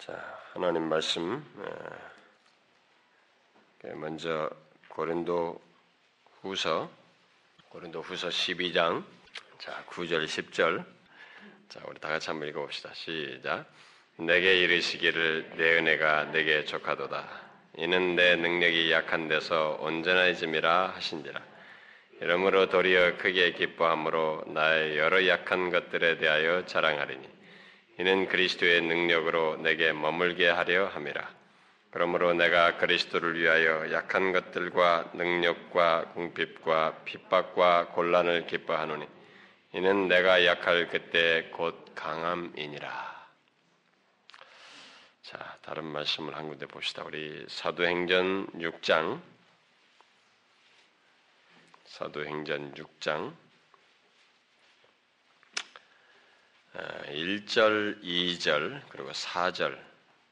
[0.00, 0.14] 자,
[0.54, 1.44] 하나님 말씀
[3.96, 4.48] 먼저
[4.88, 5.60] 고린도
[6.40, 6.90] 후서
[7.68, 9.04] 고린도 후서 12장
[9.58, 10.86] 자, 9절 10절
[11.68, 12.90] 자, 우리 다 같이 한번 읽어 봅시다.
[12.94, 13.66] 시작.
[14.16, 17.28] 내게 이르시기를 내 은혜가 내게 족하도다.
[17.76, 21.42] 이는 내 능력이 약한 데서 온전해짐이라 하신지라.
[22.22, 27.39] 이러므로 도리어 크게 기뻐함으로 나의 여러 약한 것들에 대하여 자랑하리니
[28.00, 31.28] 이는 그리스도의 능력으로 내게 머물게 하려 함이라.
[31.90, 39.06] 그러므로 내가 그리스도를 위하여 약한 것들과 능력과 궁핍과 핍박과 곤란을 기뻐하노니
[39.74, 43.28] 이는 내가 약할 그때 곧 강함이니라.
[45.20, 47.04] 자, 다른 말씀을 한 군데 봅시다.
[47.04, 49.20] 우리 사도행전 6장
[51.84, 53.34] 사도행전 6장
[56.74, 59.78] 1절, 2절, 그리고 4절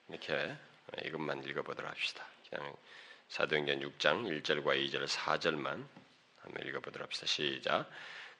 [0.08, 0.56] 이렇게
[1.04, 2.24] 이것만 읽어보도록 합시다.
[2.48, 2.74] 그냥
[3.28, 5.84] 사도행전 6장 1절과 2절, 4절만
[6.42, 7.26] 한번 읽어보도록 합시다.
[7.26, 7.90] 시작.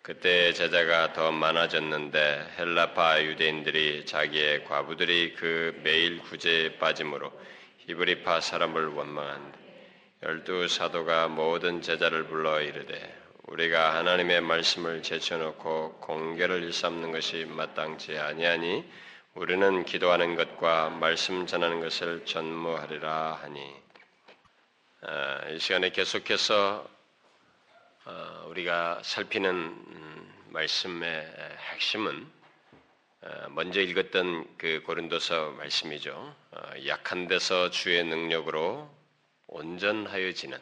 [0.03, 7.33] 그때 제자가 더 많아졌는데 헬라파 유대인들이 자기의 과부들이 그 매일 구제에 빠짐으로
[7.78, 9.59] 히브리파 사람을 원망한다.
[10.22, 18.84] 열두 사도가 모든 제자를 불러 이르되 우리가 하나님의 말씀을 제쳐놓고 공개를 일삼는 것이 마땅치 아니하니
[19.34, 23.74] 우리는 기도하는 것과 말씀 전하는 것을 전무하리라 하니
[25.00, 26.86] 아, 이 시간에 계속해서
[28.04, 32.26] 어, 우리가 살피는 음, 말씀의 핵심은
[33.22, 36.34] 어, 먼저 읽었던 그 고린도서 말씀이죠.
[36.50, 38.91] 어, 약한 데서 주의 능력으로
[39.46, 40.58] 온전하여지는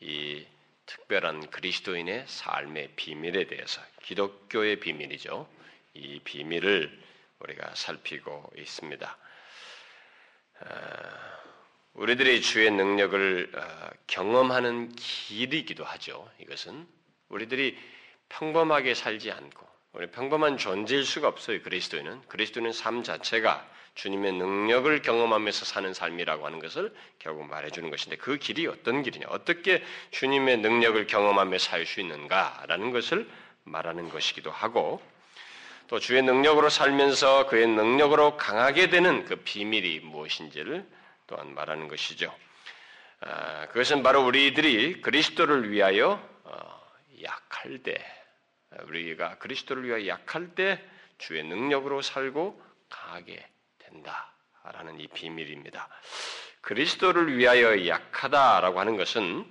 [0.00, 0.46] 이
[0.86, 5.48] 특별한 그리스도인의 삶의 비밀에 대해서 기독교의 비밀이죠.
[5.94, 7.06] 이 비밀을
[7.40, 9.18] 우리가 살피고 있습니다.
[10.60, 11.36] 아,
[11.94, 16.30] 우리들의 주의 능력을 아, 경험하는 길이기도 하죠.
[16.40, 16.86] 이것은
[17.28, 17.78] 우리들이
[18.28, 21.62] 평범하게 살지 않고 우리 평범한 존재일 수가 없어요.
[21.62, 28.36] 그리스도인은 그리스도는 삶 자체가 주님의 능력을 경험하면서 사는 삶이라고 하는 것을 결국 말해주는 것인데 그
[28.36, 33.28] 길이 어떤 길이냐, 어떻게 주님의 능력을 경험하며 살 수 있는가라는 것을
[33.64, 35.02] 말하는 것이기도 하고
[35.88, 40.86] 또 주의 능력으로 살면서 그의 능력으로 강하게 되는 그 비밀이 무엇인지를
[41.26, 42.34] 또한 말하는 것이죠.
[43.20, 46.82] 아, 그것은 바로 우리들이 그리스도를 위하여 어,
[47.22, 48.04] 약할 때,
[48.84, 50.84] 우리가 그리스도를 위하여 약할 때
[51.18, 53.46] 주의 능력으로 살고 강하게
[53.86, 55.88] 된다라는 이 비밀입니다.
[56.60, 59.46] 그리스도를 위하여 약하다라고 하는 것은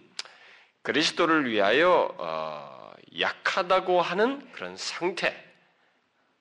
[0.82, 5.36] 그리스도를 위하여 어, 약하다고 하는 그런 상태.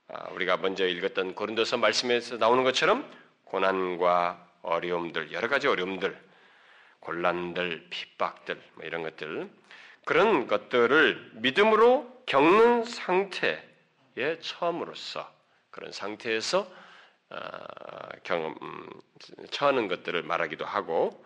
[0.08, 3.10] 아, 우리가 먼저 읽었던 고린도서 말씀에서 나오는 것처럼
[3.44, 6.20] 고난과 어려움들, 여러 가지 어려움들,
[7.00, 9.48] 곤란들, 핍박들, 뭐 이런 것들,
[10.04, 13.58] 그런 것들을 믿음으로 겪는 상태에
[14.40, 15.32] 처음으로서
[15.70, 16.83] 그런 상태에서 어,
[18.22, 18.88] 경험 음,
[19.50, 21.24] 처하는 것들을 말하기도 하고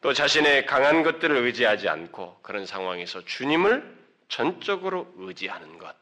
[0.00, 5.94] 또 자신의 강한 것들을 의지하지 않고 그런 상황에서 주님을 전적으로 의지하는 것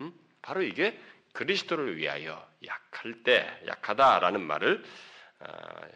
[0.00, 0.12] 음?
[0.42, 0.98] 바로 이게
[1.32, 4.84] 그리스도를 위하여 약할 때 약하다라는 말을
[5.40, 5.46] 어,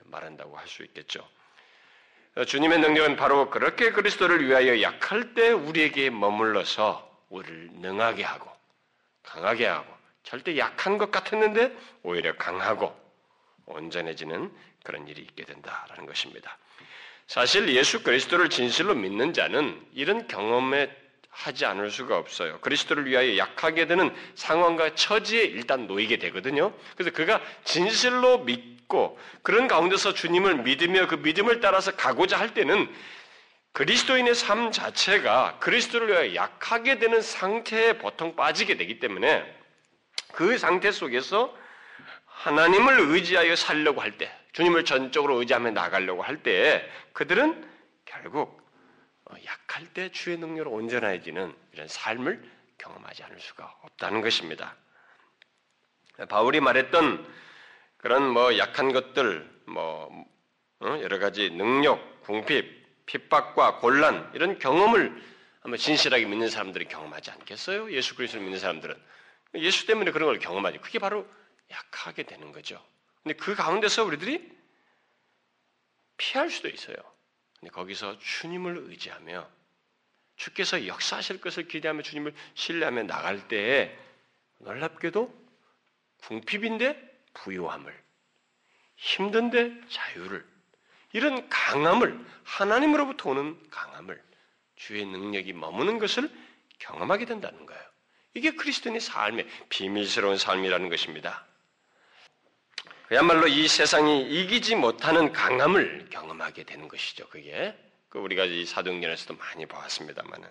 [0.04, 1.28] 말한다고 할 수 있겠죠.
[2.46, 8.50] 주님의 능력은 바로 그렇게 그리스도를 위하여 약할 때 우리에게 머물러서 우리를 능하게 하고
[9.22, 9.93] 강하게 하고
[10.24, 12.94] 절대 약한 것 같았는데 오히려 강하고
[13.66, 14.50] 온전해지는
[14.82, 16.58] 그런 일이 있게 된다라는 것입니다.
[17.26, 20.90] 사실 예수 그리스도를 진실로 믿는 자는 이런 경험에
[21.30, 22.60] 하지 않을 수가 없어요.
[22.60, 26.72] 그리스도를 위하여 약하게 되는 상황과 처지에 일단 놓이게 되거든요.
[26.96, 32.88] 그래서 그가 진실로 믿고 그런 가운데서 주님을 믿으며 그 믿음을 따라서 가고자 할 때는
[33.72, 39.63] 그리스도인의 삶 자체가 그리스도를 위하여 약하게 되는 상태에 보통 빠지게 되기 때문에
[40.34, 41.56] 그 상태 속에서
[42.26, 47.68] 하나님을 의지하여 살려고 할 때, 주님을 전적으로 의지하며 나가려고 할 때, 그들은
[48.04, 48.62] 결국
[49.24, 52.42] 어, 약할 때 주의 능력으로 온전해지는 이런 삶을
[52.78, 54.76] 경험하지 않을 수가 없다는 것입니다.
[56.28, 57.26] 바울이 말했던
[57.96, 60.26] 그런 뭐 약한 것들, 뭐
[60.80, 65.22] 어, 여러 가지 능력, 궁핍, 핍박과 곤란 이런 경험을
[65.62, 67.90] 한번 진실하게 믿는 사람들이 경험하지 않겠어요?
[67.92, 68.94] 예수 그리스도를 믿는 사람들은
[69.56, 70.78] 예수 때문에 그런 걸 경험하지.
[70.78, 71.28] 그게 바로
[71.70, 72.84] 약하게 되는 거죠.
[73.22, 74.52] 근데 그 가운데서 우리들이
[76.16, 76.96] 피할 수도 있어요.
[77.58, 79.48] 근데 거기서 주님을 의지하며
[80.36, 83.96] 주께서 역사하실 것을 기대하며 주님을 신뢰하며 나갈 때에
[84.58, 85.44] 놀랍게도
[86.18, 88.04] 궁핍인데 부유함을
[88.96, 90.46] 힘든데 자유를
[91.12, 94.22] 이런 강함을 하나님으로부터 오는 강함을
[94.76, 96.30] 주의 능력이 머무는 것을
[96.78, 97.93] 경험하게 된다는 거예요.
[98.34, 101.46] 이게 그리스도인의 삶의 비밀스러운 삶이라는 것입니다.
[103.08, 107.28] 그야말로 이 세상이 이기지 못하는 강함을 경험하게 되는 것이죠.
[107.28, 107.76] 그게
[108.08, 110.48] 그 우리가 이 사도행전에서도 많이 보았습니다만은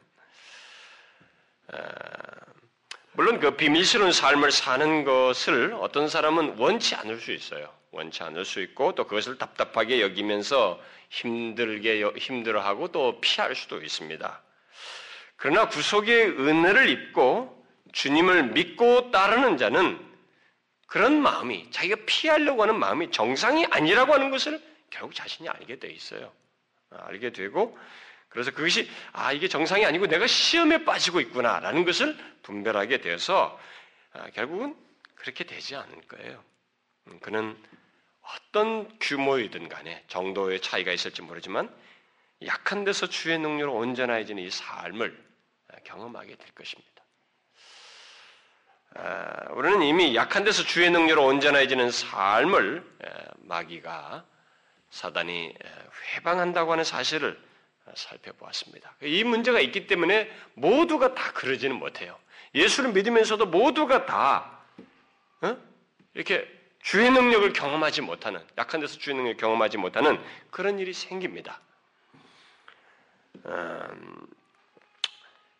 [1.74, 1.77] 아,
[3.13, 7.74] 물론 그 비밀스러운 삶을 사는 것을 어떤 사람은 원치 않을 수 있어요.
[7.91, 14.41] 원치 않을 수 있고 또 그것을 답답하게 여기면서 힘들게 힘들어하고 또 피할 수도 있습니다.
[15.36, 17.62] 그러나 구속의 은혜를 입고
[17.94, 20.13] 주님을 믿고 따르는 자는
[20.88, 26.31] 그런 마음이 자기가 피하려고 하는 마음이 정상이 아니라고 하는 것을 결국 자신이 알게 돼 있어요.
[26.92, 27.78] 아, 알게 되고
[28.30, 33.60] 그래서 그것이 아 이게 정상이 아니고 내가 시험에 빠지고 있구나라는 것을 분별하게 되어서
[34.12, 34.75] 아, 결국은
[35.16, 36.44] 그렇게 되지 않을 거예요.
[37.07, 37.57] 음, 그는
[38.22, 41.74] 어떤 규모이든 간에 정도의 차이가 있을지 모르지만
[42.46, 45.18] 약한 데서 주의 능력으로 온전해지는 이 삶을
[45.86, 46.93] 경험하게 될 것입니다.
[49.51, 52.84] 우리는 이미 약한 데서 주의 능력으로 온전해지는 삶을
[53.40, 54.24] 마귀가
[54.90, 55.54] 사단이
[56.16, 57.40] 회방한다고 하는 사실을
[57.95, 58.95] 살펴보았습니다.
[59.01, 62.18] 이 문제가 있기 때문에 모두가 다 그러지는 못해요.
[62.56, 64.60] 예수를 믿으면서도 모두가 다
[65.42, 65.57] 어?
[66.13, 66.48] 이렇게
[66.81, 71.60] 주의 능력을 경험하지 못하는 약한 데서 주의 능력을 경험하지 못하는 그런 일이 생깁니다.
[73.46, 74.28] 음,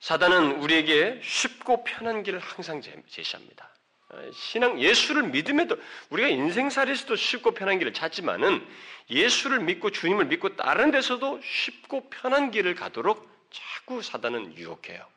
[0.04, 3.70] 사단은 우리에게 쉽고 편한 길을 항상 제시합니다.
[4.10, 5.78] 어, 신앙 예수를 믿음에도
[6.10, 8.68] 우리가 인생살이에서도 쉽고 편한 길을 찾지만은
[9.10, 15.08] 예수를 믿고 주님을 믿고 다른 데서도 쉽고 편한 길을 가도록 자꾸 사단은 유혹해요.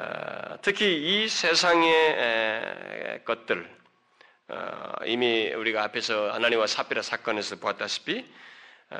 [0.00, 3.70] 어, 특히 이 세상의 것들
[4.48, 8.26] 어, 이미 우리가 앞에서 하나님과 사피라 사건에서 보았다시피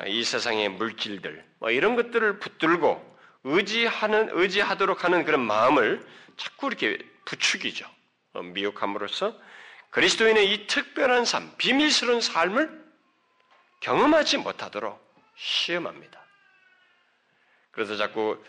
[0.07, 3.14] 이 세상의 물질들 뭐 이런 것들을 붙들고
[3.45, 6.05] 의지하는 의지하도록 하는 그런 마음을
[6.35, 7.89] 자꾸 이렇게 부추기죠.
[8.33, 9.33] 어, 미혹함으로써
[9.91, 12.83] 그리스도인의 이 특별한 삶, 비밀스러운 삶을
[13.79, 14.99] 경험하지 못하도록
[15.37, 16.19] 시험합니다.
[17.71, 18.43] 그래서 자꾸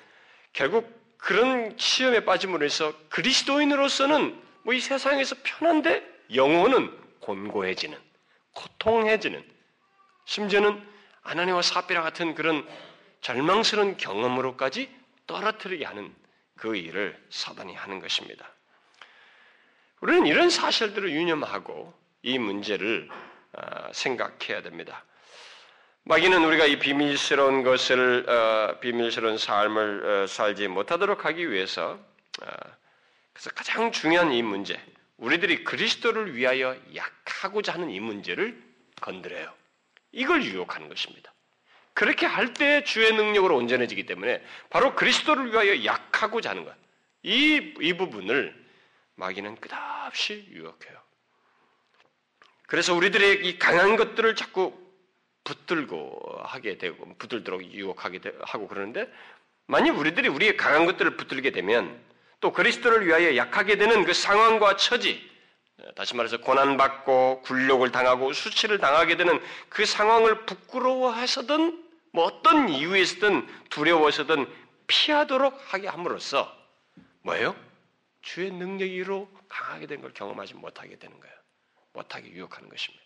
[0.53, 6.05] 결국 그런 시험에 빠짐으로 해서 그리스도인으로서는 뭐 이 세상에서 편한데
[6.35, 6.91] 영혼은
[7.21, 7.97] 곤고해지는,
[8.53, 9.45] 고통해지는,
[10.25, 10.85] 심지어는
[11.23, 12.67] 아나니와 사피라 같은 그런
[13.27, 14.89] 절망스러운 경험으로까지
[15.27, 16.15] 떨어뜨리게 하는
[16.55, 18.49] 그 일을 사단이 하는 것입니다.
[20.01, 21.93] 우리는 이런 사실들을 유념하고
[22.23, 23.09] 이 문제를
[23.53, 25.05] 어, 생각해야 됩니다.
[26.05, 31.99] 마귀는 우리가 이 비밀스러운 것을 어, 비밀스러운 삶을 어, 살지 못하도록 하기 위해서
[33.33, 34.81] 그래서 가장 중요한 이 문제,
[35.17, 38.63] 우리들이 그리스도를 위하여 약하고자 하는 이 문제를
[39.01, 39.53] 건드려요.
[40.13, 41.33] 이걸 유혹하는 것입니다.
[41.97, 46.75] 그렇게 할 때 주의 능력으로 온전해지기 때문에 바로 그리스도를 위하여 약하고자 하는 것.
[47.23, 48.55] 이, 이 부분을
[49.15, 50.99] 마귀는 끝없이 유혹해요.
[52.67, 54.79] 그래서 우리들의 이 강한 것들을 자꾸
[55.45, 59.11] 붙들고 하게 되고, 붙들도록 유혹하게 하고 그러는데,
[59.65, 61.99] 만약 우리들이 우리의 강한 것들을 붙들게 되면
[62.41, 65.27] 또 그리스도를 위하여 약하게 되는 그 상황과 처지,
[65.95, 69.41] 다시 말해서 고난받고 굴욕을 당하고 수치를 당하게 되는
[69.71, 71.86] 그 상황을 부끄러워해서든
[72.17, 74.51] 뭐 어떤 이유에서든 두려워서든
[74.87, 76.51] 피하도록 하게 함으로써
[77.21, 77.55] 뭐예요?
[78.23, 81.35] 주의 능력으로 강하게 된 걸 경험하지 못하게 되는 거예요.
[81.93, 83.05] 못하게 유혹하는 것입니다.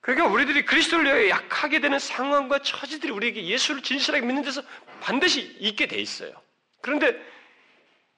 [0.00, 4.62] 그러니까 우리들이 그리스도를 위해 약하게 되는 상황과 처지들이 우리에게 예수를 진실하게 믿는 데서
[5.00, 6.32] 반드시 있게 돼 있어요.
[6.80, 7.12] 그런데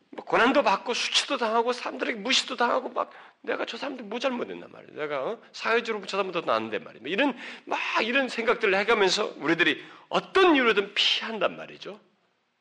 [0.09, 3.11] 뭐 고난도 받고 수치도 당하고 사람들에게 무시도 당하고 막
[3.43, 4.95] 내가 저 사람들 뭐 잘못했단 말이야.
[4.95, 5.43] 내가 어?
[5.53, 7.01] 사회적으로 저 사람보다 나은데 말이야.
[7.01, 12.01] 뭐 이런 막 이런 생각들을 해가면서 우리들이 어떤 이유로든 피한단 말이죠.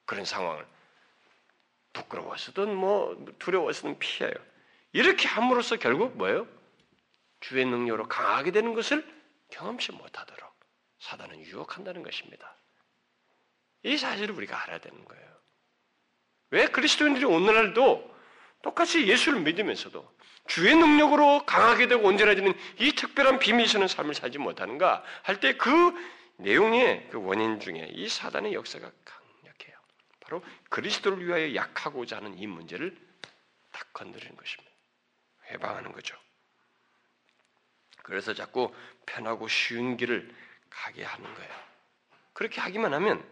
[0.06, 0.66] 그런 상황을
[1.94, 4.34] 부끄러워서든 뭐 두려워서든 피해요.
[4.94, 6.48] 이렇게 함으로써 결국 뭐예요?
[7.40, 9.06] 주의 능력으로 강하게 되는 것을
[9.50, 10.54] 경험치 못하도록
[11.00, 12.56] 사단은 유혹한다는 것입니다.
[13.84, 15.28] 이 사실을 우리가 알아야 되는 거예요.
[16.50, 18.16] 왜 그리스도인들이 오늘날도
[18.64, 20.17] 똑같이 예수를 믿으면서도
[20.48, 25.94] 주의 능력으로 강하게 되고 온전해지는 이 특별한 비밀스러운 삶을 살지 못하는가 할 때 그
[26.38, 29.78] 내용의 그 원인 중에 이 사단의 역사가 강력해요.
[30.20, 32.96] 바로 그리스도를 위하여 약하고자 하는 이 문제를
[33.72, 34.72] 딱 건드리는 것입니다.
[35.52, 36.16] 해방하는 거죠.
[38.04, 38.74] 그래서 자꾸
[39.06, 40.34] 편하고 쉬운 길을
[40.70, 41.52] 가게 하는 거예요.
[42.34, 43.28] 그렇게 하기만 하면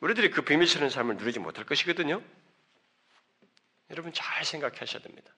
[0.00, 2.22] 우리들이 그 비밀스러운 삶을 누리지 못할 것이거든요.
[3.90, 5.32] 여러분 잘 생각하셔야 됩니다.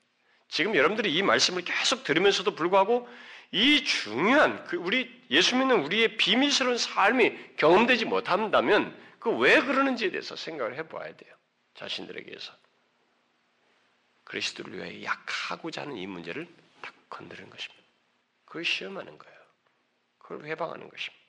[0.55, 3.09] 지금 여러분들이 이 말씀을 계속 들으면서도 불구하고
[3.51, 10.37] 이 중요한 그 우리 예수 믿는 우리의 비밀스러운 삶이 경험되지 못한다면 그 왜 그러는지에 대해서
[10.37, 11.35] 생각을 해봐야 돼요.
[11.75, 12.53] 자신들에게서
[14.23, 16.47] 그리스도를 위해 약하고자 하는 이 문제를
[16.81, 17.83] 딱 건드는 것입니다.
[18.45, 19.39] 그걸 시험하는 거예요.
[20.19, 21.25] 그걸 해방하는 것입니다.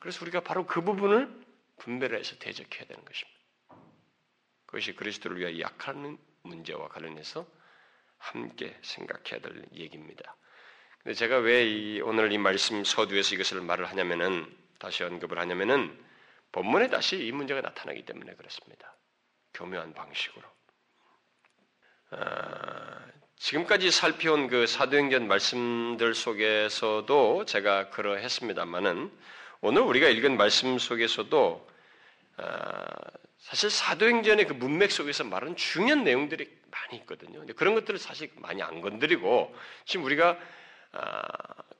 [0.00, 1.32] 그래서 우리가 바로 그 부분을
[1.76, 3.38] 분배를 해서 대적해야 되는 것입니다.
[4.66, 7.46] 그것이 그리스도를 위해 약하는 문제와 관련해서
[8.22, 10.36] 함께 생각해야 될 얘기입니다.
[11.02, 14.46] 근데 제가 왜 오늘 이 말씀 서두에서 이것을 말을 하냐면은
[14.78, 15.98] 다시 언급을 하냐면은
[16.52, 18.94] 본문에 다시 이 문제가 나타나기 때문에 그렇습니다.
[19.54, 20.42] 교묘한 방식으로.
[22.10, 29.10] 아, 지금까지 살펴온 그 사도행전 말씀들 속에서도 제가 그러했습니다만은
[29.62, 31.68] 오늘 우리가 읽은 말씀 속에서도
[32.36, 32.86] 아,
[33.42, 37.40] 사실 사도행전의 그 문맥 속에서 말하는 중요한 내용들이 많이 있거든요.
[37.40, 40.38] 근데 그런 것들을 사실 많이 안 건드리고 지금 우리가
[40.92, 41.22] 아,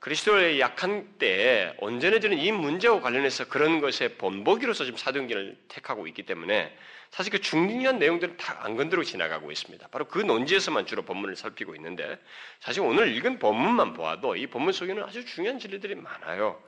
[0.00, 6.76] 그리스도의 약한 때에 온전해지는 이 문제와 관련해서 그런 것의 본보기로서 지금 사도행전을 택하고 있기 때문에
[7.10, 9.88] 사실 그 중요한 내용들은 다 안 건드리고 지나가고 있습니다.
[9.88, 12.18] 바로 그 논지에서만 주로 본문을 살피고 있는데
[12.60, 16.62] 사실 오늘 읽은 본문만 보아도 이 본문 속에는 아주 중요한 진리들이 많아요.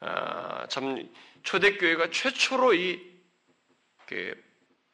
[0.00, 1.08] 아, 참
[1.42, 3.09] 초대교회가 최초로 이
[4.10, 4.34] 그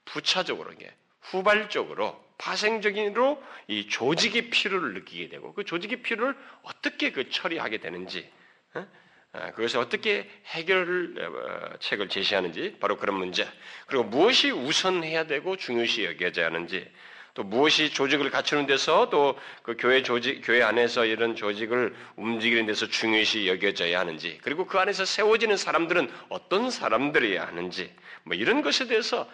[0.04, 0.92] 부차적으로 이게
[1.22, 8.30] 후발적으로 파생적인으로 이 조직의 필요를 느끼게 되고 그 조직의 필요를 어떻게 그 처리하게 되는지
[8.74, 8.86] 어?
[9.32, 13.48] 아, 그것을 어떻게 해결 어, 책을 제시하는지 바로 그런 문제
[13.86, 16.86] 그리고 무엇이 우선해야 되고 중요시 여겨져야 하는지
[17.32, 22.86] 또 무엇이 조직을 갖추는 데서 또 그 교회 조직 교회 안에서 이런 조직을 움직이는 데서
[22.86, 27.92] 중요시 여겨져야 하는지 그리고 그 안에서 세워지는 사람들은 어떤 사람들이어야 하는지
[28.26, 29.30] 뭐 이런 것에 대해서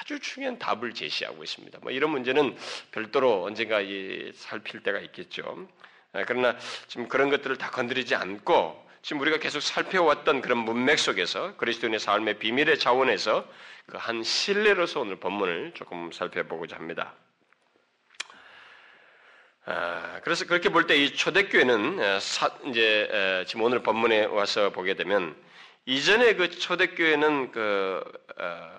[0.00, 1.78] 아주 중요한 답을 제시하고 있습니다.
[1.82, 2.56] 뭐 이런 문제는
[2.92, 3.78] 별도로 언젠가
[4.34, 5.68] 살필 때가 있겠죠.
[6.12, 6.56] 아, 그러나
[6.88, 12.38] 지금 그런 것들을 다 건드리지 않고 지금 우리가 계속 살펴왔던 그런 문맥 속에서 그리스도인의 삶의
[12.38, 13.46] 비밀의 자원에서
[13.86, 17.14] 그 한 신뢰로서 오늘 본문을 조금 살펴보고자 합니다.
[19.64, 21.98] 아, 그래서 그렇게 볼 때 이 초대교회는
[22.68, 25.36] 이제 지금 오늘 본문에 와서 보게 되면
[25.86, 28.02] 이전에 그 초대교회는 그
[28.38, 28.76] 어,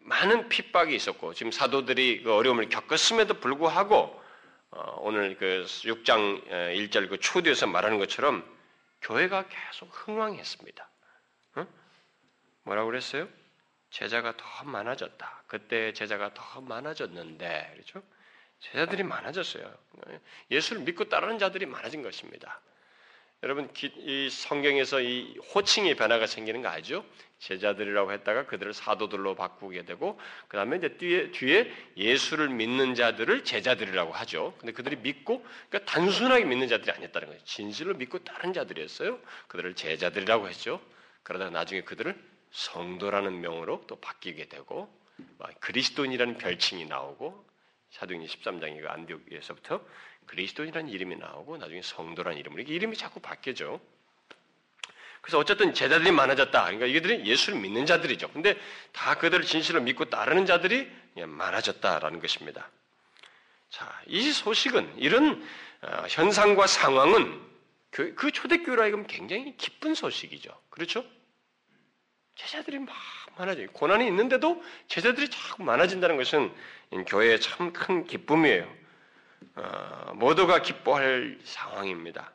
[0.00, 4.20] 많은 핍박이 있었고 지금 사도들이 그 어려움을 겪었음에도 불구하고
[4.70, 8.44] 어, 오늘 그 6장 1절 그 초두에서 말하는 것처럼
[9.02, 10.90] 교회가 계속 흥왕했습니다.
[11.56, 11.66] 어?
[12.62, 13.28] 뭐라고 그랬어요?
[13.90, 15.42] 제자가 더 많아졌다.
[15.46, 18.02] 그때 제자가 더 많아졌는데 그렇죠?
[18.60, 19.74] 제자들이 많아졌어요.
[20.50, 22.60] 예수를 믿고 따르는 자들이 많아진 것입니다.
[23.42, 27.04] 여러분 이 성경에서 이 호칭의 변화가 생기는 거 알죠?
[27.38, 34.12] 제자들이라고 했다가 그들을 사도들로 바꾸게 되고 그 다음에 이제 뒤에, 뒤에 예수를 믿는 자들을 제자들이라고
[34.12, 34.54] 하죠.
[34.58, 37.42] 근데 그들이 믿고 그러니까 단순하게 믿는 자들이 아니었다는 거예요.
[37.44, 39.18] 진실로 믿고 다른 자들이었어요.
[39.48, 40.80] 그들을 제자들이라고 했죠.
[41.22, 42.14] 그러다가 나중에 그들을
[42.50, 44.92] 성도라는 명으로 또 바뀌게 되고
[45.60, 47.49] 그리스도인이라는 별칭이 나오고
[47.90, 49.84] 사도행전 13장이 그 안디옥에서부터
[50.26, 53.80] 그리스도인이라는 이름이 나오고 나중에 성도라는 이름으로 이름이 자꾸 바뀌죠.
[55.20, 56.64] 그래서 어쨌든 제자들이 많아졌다.
[56.64, 58.30] 그러니까 이들은 예수를 믿는 자들이죠.
[58.32, 58.58] 근데
[58.92, 62.70] 다 그들을 진실로 믿고 따르는 자들이 많아졌다라는 것입니다.
[63.68, 65.46] 자, 이 소식은 이런
[65.82, 67.40] 어, 현상과 상황은
[67.90, 70.50] 그, 그 초대교회로 하여금 굉장히 기쁜 소식이죠.
[70.70, 71.04] 그렇죠?
[72.40, 72.94] 제자들이 막
[73.36, 73.68] 많아져요.
[73.72, 76.52] 고난이 있는데도 제자들이 자꾸 많아진다는 것은
[77.06, 78.66] 교회의 참 큰 기쁨이에요.
[79.56, 82.32] 어, 모두가 기뻐할 상황입니다.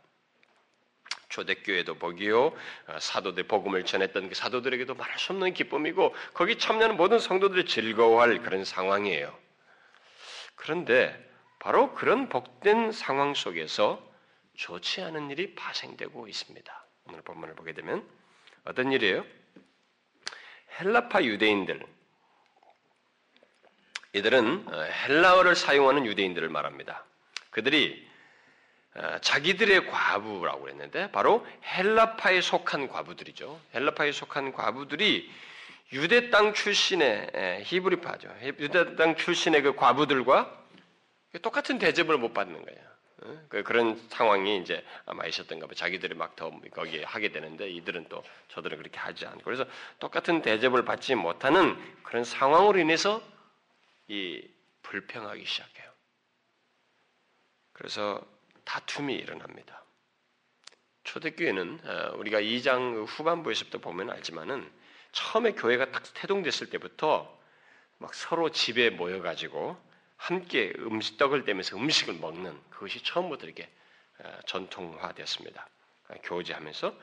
[1.29, 2.53] 초대교회도 복이요
[2.87, 8.39] 어, 사도들 복음을 전했던 그 사도들에게도 말할 수 없는 기쁨이고 거기 참여하는 모든 성도들이 즐거워할
[8.43, 9.35] 그런 상황이에요.
[10.55, 11.19] 그런데
[11.59, 14.01] 바로 그런 복된 상황 속에서
[14.55, 16.85] 좋지 않은 일이 발생되고 있습니다.
[17.05, 18.07] 오늘 본문을 보게 되면
[18.65, 19.25] 어떤 일이에요?
[20.79, 21.85] 헬라파 유대인들
[24.13, 27.03] 이들은 어, 헬라어를 사용하는 유대인들을 말합니다.
[27.49, 28.07] 그들이
[28.95, 33.59] 어, 자기들의 과부라고 그랬는데 바로 헬라파에 속한 과부들이죠.
[33.73, 35.29] 헬라파에 속한 과부들이
[35.93, 38.29] 유대 땅 출신의 히브리파죠.
[38.59, 40.63] 유대 땅 출신의 그 과부들과
[41.41, 42.94] 똑같은 대접을 못 받는 거예요.
[43.21, 43.45] 어?
[43.49, 45.73] 그 그런 상황이 이제 아마 있었던가 봐.
[45.73, 49.65] 자기들이 막 더 거기에 하게 되는데 이들은 또 저들은 그렇게 하지 않고 그래서
[49.99, 53.21] 똑같은 대접을 받지 못하는 그런 상황으로 인해서
[54.07, 54.45] 이
[54.81, 55.91] 불평하기 시작해요.
[57.73, 58.21] 그래서
[58.65, 59.83] 다툼이 일어납니다.
[61.03, 64.69] 초대교회는 어, 우리가 2장 후반부에서부터 보면 알지만은
[65.11, 67.33] 처음에 교회가 딱 태동됐을 때부터
[67.97, 69.77] 막 서로 집에 모여가지고
[70.17, 73.69] 함께 음식 떡을 떼면서 음식을 먹는 그것이 처음부터 이렇게
[74.19, 75.67] 어, 전통화됐습니다.
[76.23, 76.93] 교제하면서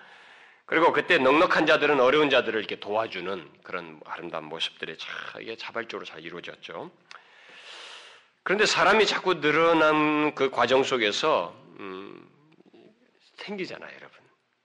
[0.65, 6.21] 그리고 그때 넉넉한 자들은 어려운 자들을 이렇게 도와주는 그런 아름다운 모습들이 참 이게 자발적으로 잘
[6.21, 6.91] 이루어졌죠.
[8.45, 12.29] 그런데 사람이 자꾸 늘어난 그 과정 속에서 음,
[13.37, 14.19] 생기잖아요, 여러분.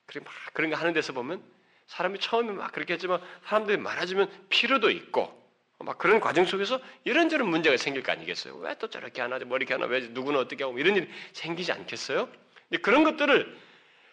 [0.06, 1.44] 그리고 막 그런 거 하는 데서 보면
[1.88, 5.47] 사람이 처음에 막 그렇게 했지만 사람들이 많아지면 필요도 있고
[5.80, 8.56] 막 그런 과정 속에서 이런저런 문제가 생길 거 아니겠어요?
[8.58, 12.28] 왜 또 저렇게 하나, 뭐 이렇게 하나, 왜 누구는 어떻게 하고 이런 일이 생기지 않겠어요?
[12.70, 13.58] 근데 그런 것들을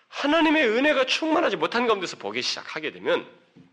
[0.08, 3.26] 하나님의 은혜가 충만하지 못한 가운데서 보기 시작하게 되면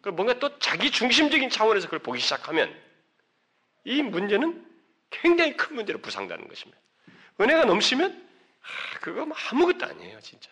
[0.04, 2.74] 뭔가 또 자기 중심적인 차원에서 그걸 보기 시작하면
[3.84, 4.66] 이 문제는
[5.10, 6.80] 굉장히 큰 문제로 부상되는 것입니다.
[7.40, 8.12] 은혜가 넘치면
[8.62, 10.50] 아, 그거 뭐 아무것도 아니에요, 진짜.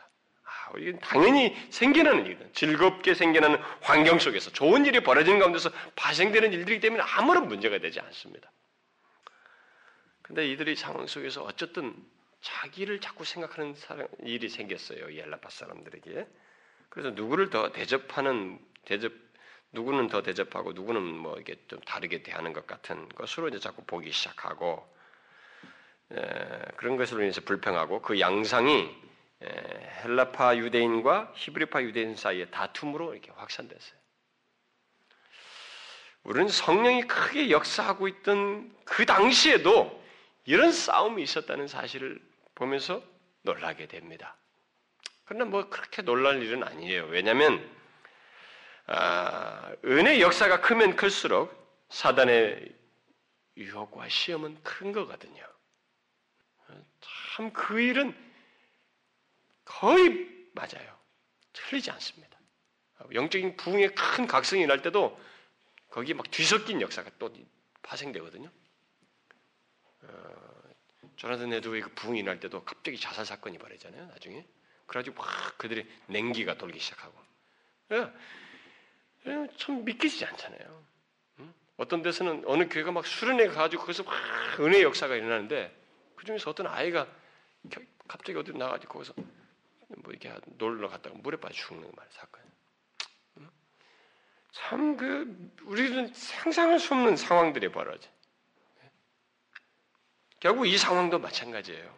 [0.69, 2.53] 아, 이건 당연히 생겨나는 일이거든.
[2.53, 8.51] 즐겁게 생겨나는 환경 속에서 좋은 일이 벌어지는 가운데서 발생되는 일들이기 때문에 아무런 문제가 되지 않습니다.
[10.21, 11.95] 근데 이들이 상황 속에서 어쨌든
[12.41, 13.75] 자기를 자꾸 생각하는
[14.23, 15.09] 일이 생겼어요.
[15.09, 16.27] 이 엘라파 사람들에게.
[16.89, 19.11] 그래서 누구를 더 대접하는 대접
[19.71, 24.11] 누구는 더 대접하고 누구는 뭐 이게 좀 다르게 대하는 것 같은 것으로 이제 자꾸 보기
[24.11, 24.87] 시작하고
[26.11, 26.15] 에,
[26.75, 29.08] 그런 것으로 인해서 불평하고 그 양상이 에,
[29.41, 33.99] 헬라파 유대인과 히브리파 유대인 사이의 다툼으로 이렇게 확산됐어요.
[36.23, 40.03] 우리는 성령이 크게 역사하고 있던 그 당시에도
[40.45, 42.21] 이런 싸움이 있었다는 사실을
[42.55, 43.01] 보면서
[43.43, 44.35] 놀라게 됩니다.
[45.23, 47.05] 그러나 뭐 그렇게 놀랄 일은 아니에요.
[47.05, 47.79] 왜냐하면
[48.87, 51.55] 아, 은혜 역사가 크면 클수록
[51.89, 52.75] 사단의
[53.55, 55.43] 유혹과 시험은 큰 거거든요.
[57.35, 58.13] 참 그 일은
[59.69, 60.97] 거의 맞아요.
[61.53, 62.37] 틀리지 않습니다.
[63.13, 65.17] 영적인 부흥의 큰 각성이 날 때도
[65.91, 67.31] 거기에 막 뒤섞인 역사가 또
[67.83, 68.49] 파생되거든요.
[70.01, 70.61] 어,
[71.15, 74.07] 조나단 에드웨이 그 부흥이 날 때도 갑자기 자살 사건이 벌어지잖아요.
[74.07, 74.45] 나중에
[74.87, 77.13] 그래가지고 막 그들의 냉기가 돌기 시작하고
[77.91, 78.11] 예,
[79.27, 80.83] 예, 참 믿기지 않잖아요.
[81.77, 84.13] 어떤 데서는 어느 교회가 막 수련회 가가지고 거기서 막
[84.59, 85.73] 은혜 역사가 일어나는데
[86.15, 87.07] 그 중에서 어떤 아이가
[88.07, 89.13] 갑자기 어디 나가지고 거기서
[89.97, 92.41] 뭐 이렇게 놀러 갔다가 물에 빠져 죽는 말 사건.
[94.51, 98.09] 참 그 우리는 상상할 수 없는 상황들이 벌어져.
[100.39, 101.95] 결국 이 상황도 마찬가지예요.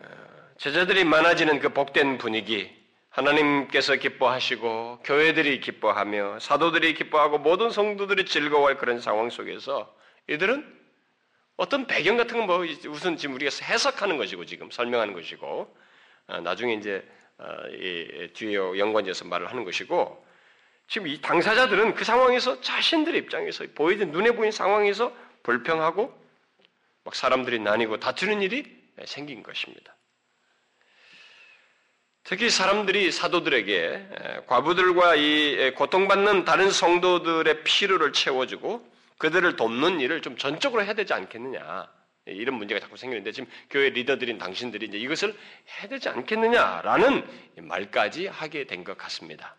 [0.00, 0.06] 어,
[0.58, 2.74] 제자들이 많아지는 그 복된 분위기,
[3.10, 9.94] 하나님께서 기뻐하시고 교회들이 기뻐하며 사도들이 기뻐하고 모든 성도들이 즐거워할 그런 상황 속에서
[10.28, 10.78] 이들은
[11.56, 15.77] 어떤 배경 같은 건 뭐 우선 지금 우리가 해석하는 것이고 지금 설명하는 것이고 어,
[16.42, 17.06] 나중에 이제
[17.38, 17.46] 어,
[18.34, 20.26] 뒤에 연관지어서 말을 하는 것이고
[20.88, 25.12] 지금 이 당사자들은 그 상황에서 자신들의 입장에서 보이는 눈에 보이는 상황에서
[25.42, 26.12] 불평하고
[27.04, 28.64] 막 사람들이 나뉘고 다투는 일이
[29.04, 29.94] 생긴 것입니다.
[32.24, 38.86] 특히 사람들이 사도들에게 과부들과 이 고통받는 다른 성도들의 필요를 채워주고
[39.16, 41.88] 그들을 돕는 일을 좀 전적으로 해야 되지 않겠느냐.
[42.30, 45.34] 이런 문제가 자꾸 생기는데 지금 교회 리더들인 당신들이 이제 이것을
[45.80, 47.26] 해야 되지 않겠느냐라는
[47.62, 49.56] 말까지 하게 된 것 같습니다.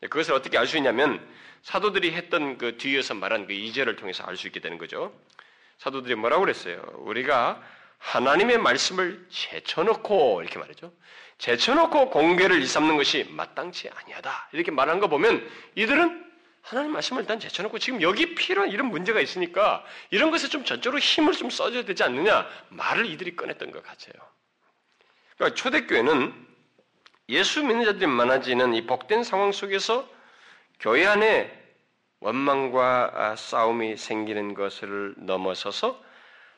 [0.00, 1.26] 그것을 어떻게 알 수 있냐면
[1.62, 5.12] 사도들이 했던 그 뒤에서 말한 그 이절을 통해서 알 수 있게 되는 거죠.
[5.78, 6.82] 사도들이 뭐라고 그랬어요?
[6.98, 7.62] 우리가
[7.98, 10.92] 하나님의 말씀을 제쳐놓고 이렇게 말이죠.
[11.38, 14.50] 제쳐놓고 공개를 일삼는 것이 마땅치 아니하다.
[14.52, 16.25] 이렇게 말한 거 보면 이들은
[16.66, 21.32] 하나님 말씀을 일단 제쳐놓고 지금 여기 필요한 이런 문제가 있으니까 이런 것에 좀 전적으로 힘을
[21.32, 24.14] 좀 써줘야 되지 않느냐 말을 이들이 꺼냈던 것 같아요.
[25.36, 26.34] 그러니까 초대교회는
[27.28, 30.08] 예수 믿는 자들이 많아지는 이 복된 상황 속에서
[30.80, 31.56] 교회 안에
[32.18, 36.02] 원망과 아, 싸움이 생기는 것을 넘어서서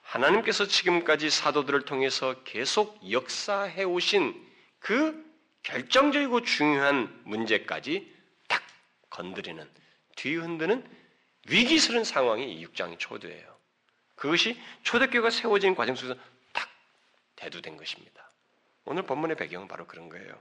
[0.00, 4.34] 하나님께서 지금까지 사도들을 통해서 계속 역사해 오신
[4.78, 5.22] 그
[5.64, 8.10] 결정적이고 중요한 문제까지
[8.48, 8.62] 딱
[9.10, 9.68] 건드리는
[10.18, 10.84] 뒤흔드는
[11.48, 13.56] 위기스러운 상황이 이 6장의 초대예요.
[14.16, 16.18] 그것이 초대교가 세워진 과정 속에서
[16.52, 16.68] 딱
[17.36, 18.28] 대두된 것입니다.
[18.84, 20.38] 오늘 본문의 배경은 바로 그런 거예요.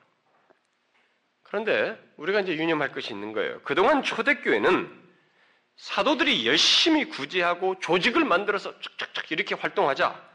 [1.44, 3.62] 그런데 우리가 이제 유념할 것이 있는 거예요.
[3.62, 5.08] 그동안 초대교회는
[5.78, 10.30] 사도들이 열심히 구제하고 조직을 만들어서 쫙쫙쫙 이렇게 활동하자.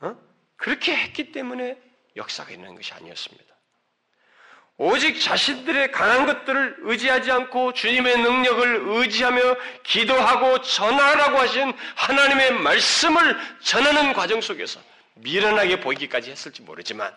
[0.00, 0.16] 어?
[0.56, 1.76] 그렇게 했기 때문에
[2.16, 3.53] 역사가 있는 것이 아니었습니다.
[4.76, 14.12] 오직 자신들의 강한 것들을 의지하지 않고 주님의 능력을 의지하며 기도하고 전하라고 하신 하나님의 말씀을 전하는
[14.12, 14.80] 과정 속에서
[15.14, 17.14] 미련하게 보이기까지 했을지 모르지만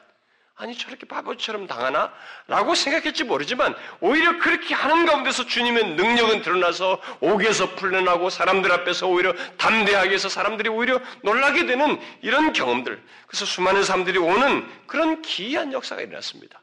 [0.60, 2.12] 아니 저렇게 바보처럼 당하나?
[2.48, 9.34] 라고 생각했지 모르지만 오히려 그렇게 하는 가운데서 주님의 능력은 드러나서 옥에서 풀려나고 사람들 앞에서 오히려
[9.58, 16.02] 담대하게 해서 사람들이 오히려 놀라게 되는 이런 경험들 그래서 수많은 사람들이 오는 그런 기이한 역사가
[16.02, 16.60] 일어났습니다.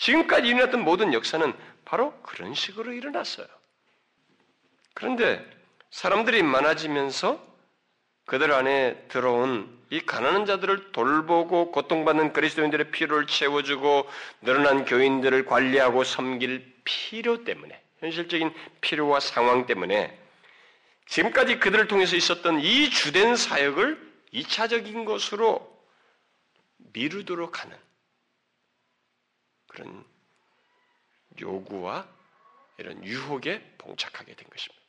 [0.00, 1.52] 지금까지 일어났던 모든 역사는
[1.84, 3.46] 바로 그런 식으로 일어났어요.
[4.94, 5.44] 그런데
[5.90, 7.46] 사람들이 많아지면서
[8.24, 14.08] 그들 안에 들어온 이 가난한 자들을 돌보고 고통받는 그리스도인들의 필요를 채워주고
[14.40, 20.16] 늘어난 교인들을 관리하고 섬길 필요 때문에 현실적인 필요와 상황 때문에
[21.06, 25.68] 지금까지 그들을 통해서 있었던 이 주된 사역을 2차적인 것으로
[26.92, 27.76] 미루도록 하는
[29.80, 30.04] 그런
[31.40, 32.06] 요구와
[32.76, 34.80] 이런 유혹에 봉착하게 된 것입니다.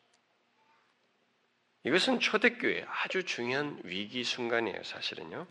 [1.84, 5.48] 이것은 초대교회 아주 중요한 위기 순간이에요, 사실은요.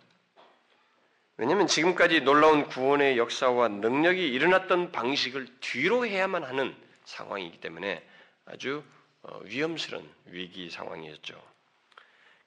[1.38, 8.06] 왜냐하면 지금까지 놀라운 구원의 역사와 능력이 일어났던 방식을 뒤로 해야만 하는 상황이기 때문에
[8.44, 8.84] 아주
[9.22, 11.42] 어, 위험스러운 위기 상황이었죠.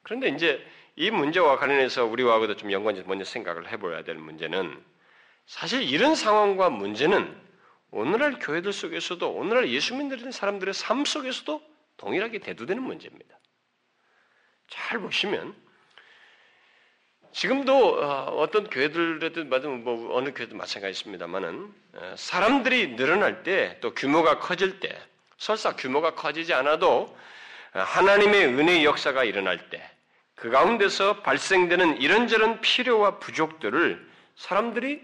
[0.03, 4.92] 그런데 이제 이 문제와 관련해서 우리와도 좀 연관해서 먼저 생각을 해봐야 될 문제는
[5.45, 7.41] 사실 이런 상황과 문제는
[7.91, 11.61] 오늘날 교회들 속에서도 오늘날 예수 믿는 사람들의 삶 속에서도
[11.97, 13.37] 동일하게 대두되는 문제입니다.
[14.69, 15.55] 잘 보시면
[17.33, 24.79] 지금도 어, 어떤 교회들에도 뭐 어느 교회도 마찬가지입니다만은 어, 사람들이 늘어날 때 또 규모가 커질
[24.79, 24.99] 때
[25.37, 27.15] 설사 규모가 커지지 않아도
[27.73, 29.93] 어, 하나님의 은혜의 역사가 일어날 때
[30.35, 35.01] 그 가운데서 발생되는 이런저런 필요와 부족들을 사람들이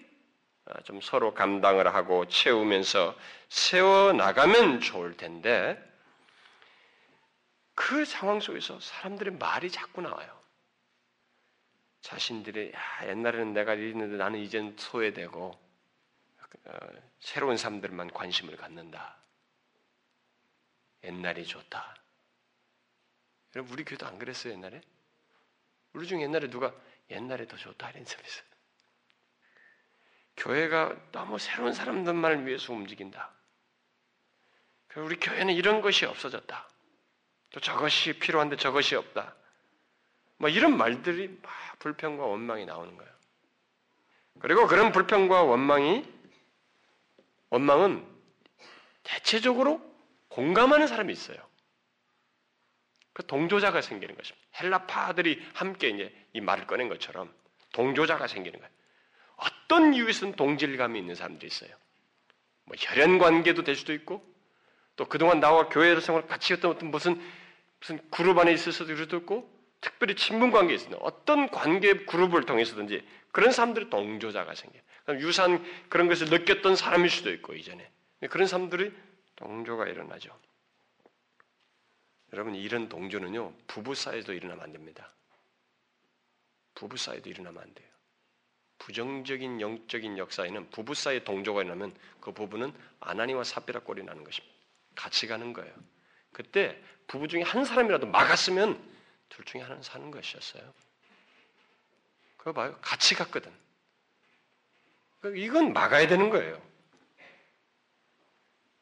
[0.84, 3.16] 좀 서로 감당을 하고 채우면서
[3.50, 5.84] 세워 나가면 좋을 텐데
[7.76, 10.38] 그 상황 속에서 사람들의 말이 자꾸 나와요.
[12.02, 15.60] 자신들이 야, 옛날에는 내가 이랬는데 나는 이젠 소외되고
[16.66, 16.78] 어,
[17.20, 19.18] 새로운 사람들만 관심을 갖는다.
[21.04, 21.96] 옛날이 좋다.
[23.56, 24.82] 여러분 우리 교도 안 그랬어요 옛날에?
[25.94, 26.74] 우리 중에 옛날에 누가
[27.10, 28.49] 옛날에 더 좋다 이런 사람이 있어요.
[30.40, 33.32] 교회가 너무 새로운 사람들만을 위해서 움직인다.
[34.96, 36.68] 우리 교회는 이런 것이 없어졌다.
[37.52, 39.36] 또 저것이 필요한데 저것이 없다.
[40.38, 43.12] 뭐 이런 말들이 막 불평과 원망이 나오는 거예요.
[44.40, 46.06] 그리고 그런 불평과 원망이
[47.50, 48.06] 원망은
[49.04, 49.82] 대체적으로
[50.30, 51.38] 공감하는 사람이 있어요.
[53.14, 54.48] 그 동조자가 생기는 것입니다.
[54.62, 57.34] 헬라파들이 함께 이제 이 말을 꺼낸 것처럼
[57.74, 58.79] 동조자가 생기는 거예요.
[59.40, 61.72] 어떤 이유에서는 동질감이 있는 사람들이 있어요.
[62.66, 64.24] 뭐 혈연 관계도 될 수도 있고
[64.96, 67.22] 또 그동안 나와 교회 생활 같이 했던 어떤 무슨
[67.80, 69.50] 무슨 그룹 안에 있어서도 그래도 있고
[69.82, 74.82] 특별히 친분 관계에 있는 어떤 관계 그룹을 통해서든지 그런 사람들이 동조자가 생겨요.
[75.22, 77.90] 유사한 그런 것을 느꼈던 사람일 수도 있고 이전에
[78.30, 78.92] 그런 사람들이
[79.38, 80.38] 동조가 일어나죠.
[82.34, 85.12] 여러분 이런 동조는요 부부 사이도 일어나면 안 됩니다.
[86.76, 87.89] 부부 사이도 일어나면 안 돼요.
[88.80, 94.56] 부정적인 영적인 역사에는 부부 사이 동조가 일어나면 그 부부는 아나니와 사비라 꼴이 나는 것입니다.
[94.96, 95.74] 같이 가는 거예요.
[96.32, 98.82] 그때 부부 중에 한 사람이라도 막았으면
[99.30, 100.74] 둘 중에 하나는 사는 것이었어요.
[102.38, 102.78] 그거 봐요.
[102.82, 103.52] 같이 갔거든.
[105.36, 106.62] 이건 막아야 되는 거예요.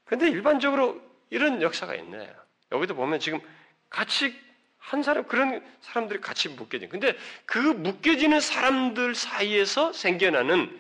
[0.06, 2.34] 근데 일반적으로 이런 역사가 있네.
[2.72, 3.42] 여기도 보면 지금
[3.90, 4.40] 같이
[4.88, 6.88] 한 사람, 그런 사람들이 같이 묶여진.
[6.88, 10.80] 근데 그 묶여지는 사람들 사이에서 생겨나는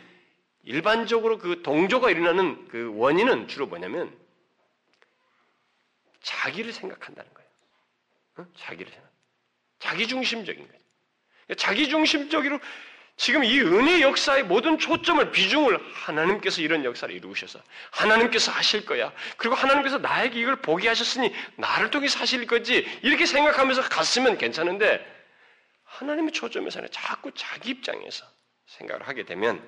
[0.63, 4.17] 일반적으로 그 동조가 일어나는 그 원인은 주로 뭐냐면
[6.21, 7.49] 자기를 생각한다는 거예요.
[8.37, 8.45] 어?
[8.55, 9.11] 자기를 생각.
[9.79, 10.81] 자기 중심적인 거예요.
[11.57, 12.59] 자기 중심적으로
[13.17, 19.11] 지금 이 은혜 역사의 모든 초점을 비중을 하나님께서 이런 역사를 이루셔서 하나님께서 하실 거야.
[19.37, 22.87] 그리고 하나님께서 나에게 이걸 보게 하셨으니 나를 통해서 하실 거지.
[23.01, 25.03] 이렇게 생각하면서 갔으면 괜찮은데
[25.83, 28.23] 하나님의 초점에서는 자꾸 자기 입장에서
[28.67, 29.67] 생각을 하게 되면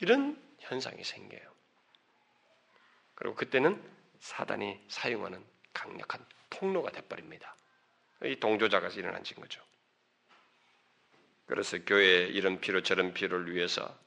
[0.00, 1.42] 이런 현상이 생겨요.
[3.14, 3.82] 그리고 그때는
[4.20, 7.54] 사단이 사용하는 강력한 통로가 돼버립니다.
[8.24, 9.62] 이 동조자가 일어난 거죠.
[11.46, 13.98] 그래서 교회 이런 필요 저런 필요를 위해서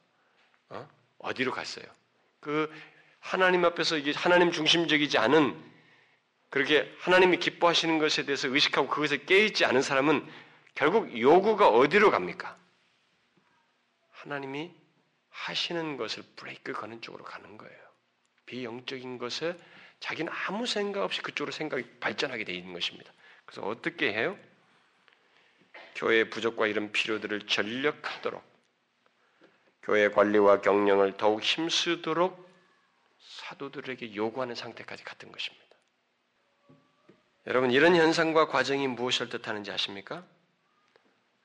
[0.69, 0.87] 어?
[1.35, 1.85] 디로 갔어요?
[2.39, 2.71] 그
[3.19, 5.59] 하나님 앞에서 이게 하나님 중심적이지 않은
[6.49, 10.25] 그렇게 하나님이 기뻐하시는 것에 대해서 의식하고 그것에 깨있지 않은 사람은
[10.75, 12.57] 결국 요구가 어디로 갑니까?
[14.11, 14.71] 하나님이
[15.29, 17.77] 하시는 것을 브레이크 거는 쪽으로 가는 거예요.
[18.45, 19.57] 비영적인 것에
[19.99, 23.11] 자기는 아무 생각 없이 그쪽으로 생각이 발전하게 되어 있는 것입니다.
[23.45, 24.37] 그래서 어떻게 해요?
[25.95, 28.43] 교회의 부족과 이런 필요들을 전력하도록
[29.83, 32.45] 교회 관리와 경영을 더욱 힘쓰도록
[33.19, 35.65] 사도들에게 요구하는 상태까지 갔던 것입니다.
[37.47, 40.23] 여러분 이런 현상과 과정이 무엇을 뜻하는지 아십니까?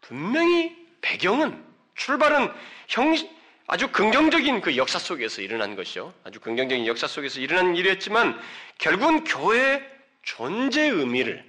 [0.01, 1.63] 분명히 배경은
[1.95, 2.53] 출발은
[2.89, 3.15] 형
[3.67, 6.13] 아주 긍정적인 그 역사 속에서 일어난 것이죠.
[6.25, 8.41] 아주 긍정적인 역사 속에서 일어난 일이었지만
[8.79, 9.87] 결국은 교회의
[10.23, 11.45] 존재 의미를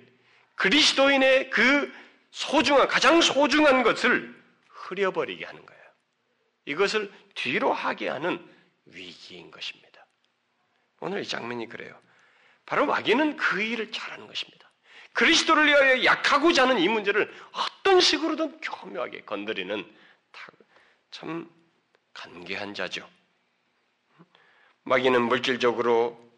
[0.55, 1.91] 그리스도인의 그
[2.31, 4.35] 소중한 가장 소중한 것을
[4.69, 5.81] 흐려버리게 하는 거예요.
[6.65, 8.45] 이것을 뒤로 하게 하는
[8.85, 10.05] 위기인 것입니다.
[10.99, 11.99] 오늘 이 장면이 그래요.
[12.65, 14.71] 바로 마귀는 그 일을 잘하는 것입니다.
[15.13, 19.85] 그리스도를 위하여 약하고자 하는 이 문제를 어떤 식으로든 교묘하게 건드리는
[21.09, 21.49] 참
[22.13, 23.09] 간계한 자죠.
[24.83, 26.31] 마귀는 물질적으로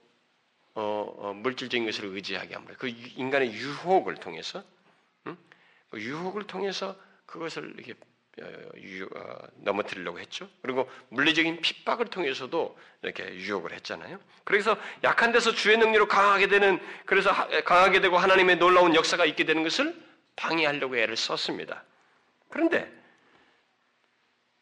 [0.76, 2.76] 어, 어, 물질적인 것을 의지하게 합니다.
[2.80, 4.64] 그 인간의 유혹을 통해서
[5.96, 7.94] 유혹을 통해서 그것을 이렇게
[8.42, 8.46] 어,
[8.78, 10.50] 유, 어, 넘어뜨리려고 했죠.
[10.62, 14.20] 그리고 물리적인 핍박을 통해서도 이렇게 유혹을 했잖아요.
[14.44, 19.46] 그래서 약한 데서 주의 능력으로 강하게 되는 그래서 하, 강하게 되고 하나님의 놀라운 역사가 있게
[19.46, 19.96] 되는 것을
[20.36, 21.84] 방해하려고 애를 썼습니다.
[22.50, 22.92] 그런데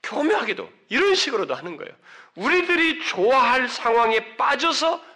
[0.03, 1.95] 교묘하게도 이런 식으로도 하는 거예요.
[2.35, 5.11] 우리들이 좋아할 상황에 빠져서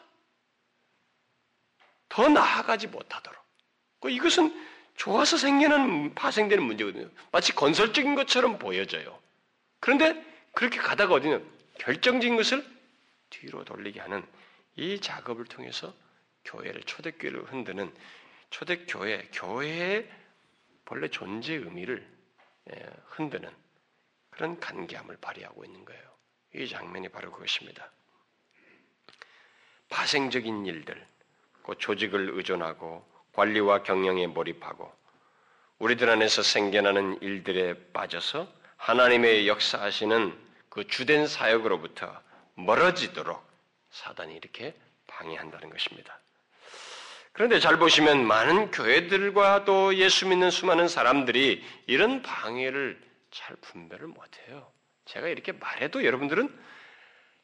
[2.08, 3.38] 더 나아가지 못하도록.
[3.99, 4.54] 그 이것은
[4.95, 7.10] 좋아서 생기는 파생되는 문제거든요.
[7.31, 9.19] 마치 건설적인 것처럼 보여져요.
[9.79, 11.45] 그런데 그렇게 가다가 어디는
[11.77, 12.65] 결정적인 것을
[13.29, 14.25] 뒤로 돌리게 하는
[14.77, 15.93] 이 작업을 통해서
[16.45, 17.93] 교회를 초대교회를 흔드는
[18.49, 20.10] 초대교회, 교회의
[20.86, 22.08] 본래 존재 의미를
[22.71, 23.49] 예, 흔드는
[24.29, 26.03] 그런 간계함을 발휘하고 있는 거예요.
[26.55, 27.91] 이 장면이 바로 그것입니다.
[29.89, 31.05] 파생적인 일들,
[31.63, 33.05] 그 조직을 의존하고
[33.36, 34.91] 관리와 경영에 몰입하고
[35.80, 40.34] 우리들 안에서 생겨나는 일들에 빠져서 하나님의 역사하시는
[40.69, 42.21] 그 주된 사역으로부터
[42.56, 43.45] 멀어지도록
[43.91, 44.74] 사단이 이렇게
[45.08, 46.19] 방해한다는 것입니다.
[47.34, 54.71] 그런데 잘 보시면 많은 교회들과 또 예수 믿는 수많은 사람들이 이런 방해를 잘 분별을 못해요.
[55.04, 56.50] 제가 이렇게 말해도 여러분들은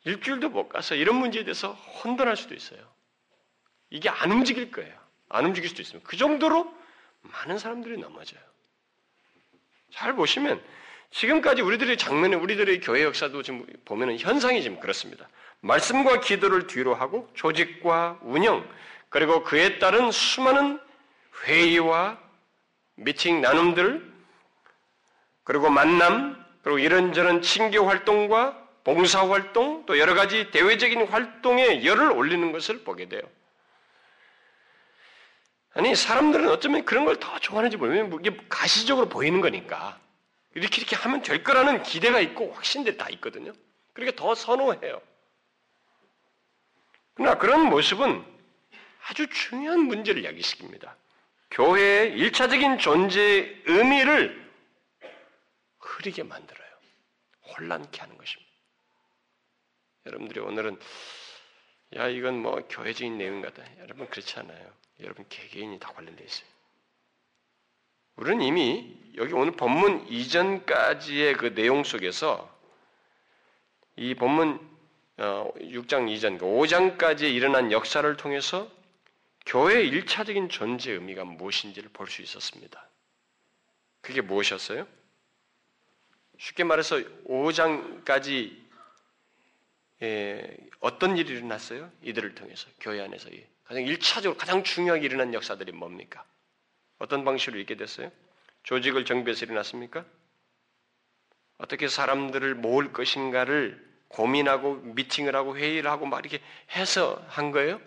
[0.05, 2.79] 일주일도 못 가서 이런 문제에 대해서 혼돈할 수도 있어요.
[3.89, 5.00] 이게 안 움직일 거예요.
[5.31, 6.07] 안 움직일 수도 있습니다.
[6.07, 6.71] 그 정도로
[7.21, 8.41] 많은 사람들이 넘어져요.
[9.91, 10.61] 잘 보시면
[11.11, 15.27] 지금까지 우리들의 장면에 우리들의 교회 역사도 지금 보면은 현상이 지금 그렇습니다.
[15.59, 18.67] 말씀과 기도를 뒤로 하고 조직과 운영
[19.09, 20.79] 그리고 그에 따른 수많은
[21.43, 22.17] 회의와
[22.95, 24.11] 미팅 나눔들
[25.43, 32.51] 그리고 만남 그리고 이런저런 친교 활동과 봉사 활동 또 여러 가지 대외적인 활동에 열을 올리는
[32.51, 33.21] 것을 보게 돼요.
[35.73, 39.99] 아니 사람들은 어쩌면 그런 걸 더 좋아하는지 모르면 뭐 이게 가시적으로 보이는 거니까
[40.53, 43.53] 이렇게 이렇게 하면 될 거라는 기대가 있고 확신들이 다 있거든요.
[43.93, 45.01] 그러니까 더 선호해요.
[47.13, 48.25] 그러나 그런 모습은
[49.07, 50.93] 아주 중요한 문제를 야기시킵니다.
[51.51, 54.49] 교회의 일차적인 존재의 의미를
[55.79, 56.69] 흐리게 만들어요.
[57.47, 58.51] 혼란케 하는 것입니다.
[60.05, 60.79] 여러분들이 오늘은
[61.97, 63.63] 야 이건 뭐 교회적인 내용 같다.
[63.79, 64.80] 여러분 그렇지 않아요.
[65.01, 66.47] 여러분 개개인이 다 관련되어 있어요.
[68.15, 72.49] 우리는 이미 여기 오늘 본문 이전까지의 그 내용 속에서
[73.95, 74.59] 이 본문
[75.17, 78.69] 6장 어, 이전, 5장까지 그 일어난 역사를 통해서
[79.45, 82.87] 교회의 일차적인 존재 의미가 무엇인지를 볼 수 있었습니다.
[84.01, 84.87] 그게 무엇이었어요?
[86.37, 88.59] 쉽게 말해서 5장까지
[90.01, 91.91] 예, 어떤 일이 일어났어요?
[92.01, 93.29] 이들을 통해서 교회 안에서
[93.71, 96.25] 가장 일차적으로 가장 중요하게 일어난 역사들이 뭡니까?
[96.99, 98.11] 어떤 방식으로 있게 됐어요?
[98.63, 100.03] 조직을 정비해서 일어났습니까?
[101.57, 106.43] 어떻게 사람들을 모을 것인가를 고민하고 미팅을 하고 회의를 하고 막 이렇게
[106.75, 107.79] 해서 한 거예요?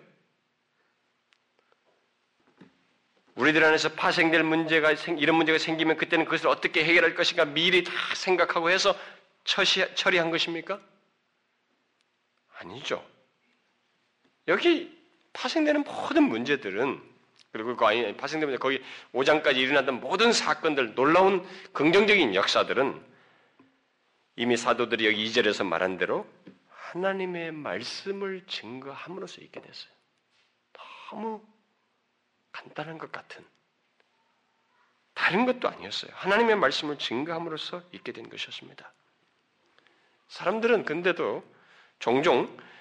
[3.35, 8.71] 우리들 안에서 파생될 문제가 이런 문제가 생기면 그때는 그것을 어떻게 해결할 것인가 미리 다 생각하고
[8.71, 8.97] 해서
[9.43, 10.81] 처시, 처리한 것입니까?
[12.57, 13.07] 아니죠.
[14.47, 14.94] 여기
[15.35, 17.01] 파생되는 모든 문제들은
[17.51, 18.81] 그리고 그 아니 파생되면 거기
[19.13, 23.15] 5장까지 일어났던 모든 사건들 놀라운 긍정적인 역사들은
[24.37, 26.27] 이미 사도들이 여기 2절에서 말한 대로
[26.69, 29.91] 하나님의 말씀을 증거함으로써 있게 됐어요.
[31.09, 31.41] 너무
[32.51, 33.45] 간단한 것 같은
[35.13, 36.11] 다른 것도 아니었어요.
[36.13, 38.91] 하나님의 말씀을 증거함으로써 있게 된 것이었습니다.
[40.27, 41.43] 사람들은 근데도
[41.99, 42.74] 종종 어,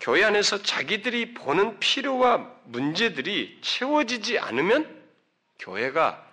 [0.00, 5.02] 교회 안에서 자기들이 보는 필요와 문제들이 채워지지 않으면
[5.58, 6.26] 교회가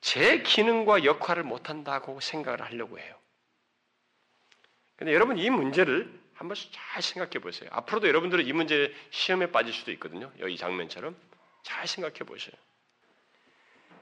[0.00, 3.14] 제 기능과 역할을 못한다고 생각을 하려고 해요.
[4.96, 7.68] 근데 여러분 이 문제를 한번 잘 생각해 보세요.
[7.72, 10.30] 앞으로도 여러분들은 이 문제 시험에 빠질 수도 있거든요.
[10.38, 11.16] 여기 장면처럼
[11.62, 12.54] 잘 생각해 보세요.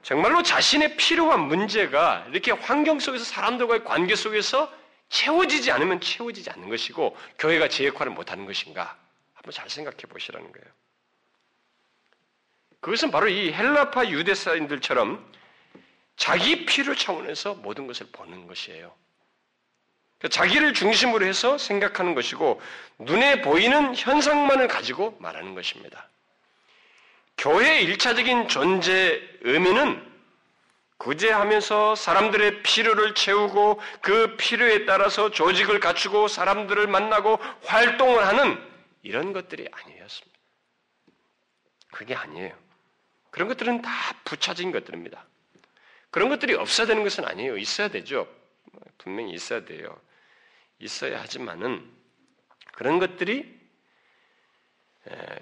[0.03, 4.73] 정말로 자신의 필요한 문제가 이렇게 환경 속에서 사람들과의 관계 속에서
[5.09, 8.97] 채워지지 않으면 채워지지 않는 것이고 교회가 제 역할을 못하는 것인가
[9.35, 10.67] 한번 잘 생각해 보시라는 거예요.
[12.81, 15.33] 그것은 바로 이 헬라파 유대사인들처럼
[16.17, 18.95] 자기 필요 차원에서 모든 것을 보는 것이에요.
[20.19, 22.61] 그러니까 자기를 중심으로 해서 생각하는 것이고
[22.99, 26.09] 눈에 보이는 현상만을 가지고 말하는 것입니다.
[27.39, 30.16] 교회의 일차적인 존재 의미는
[30.99, 38.59] 구제하면서 사람들의 필요를 채우고 그 필요에 따라서 조직을 갖추고 사람들을 만나고 활동을 하는
[39.03, 40.39] 이런 것들이 아니었습니다.
[41.93, 42.57] 그게 아니에요.
[43.31, 43.91] 그런 것들은 다
[44.25, 45.27] 부차적인 것들입니다.
[46.11, 47.59] 그런 것들이 없어야 되는 것은 아니에요.
[47.59, 48.27] 있어야 되죠.
[48.99, 50.01] 분명히 있어야 돼요.
[50.79, 51.89] 있어야 하지만은
[52.73, 53.55] 그런 것들이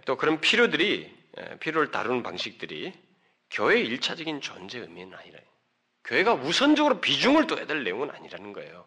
[0.04, 1.14] 또 그런 필요들이
[1.60, 2.92] 필요를 다루는 방식들이
[3.54, 5.38] 교회의 일차적인 존재 의미는 아니라
[6.02, 8.86] 교회가 우선적으로 비중을 둬야 될 내용은 아니라는 거예요.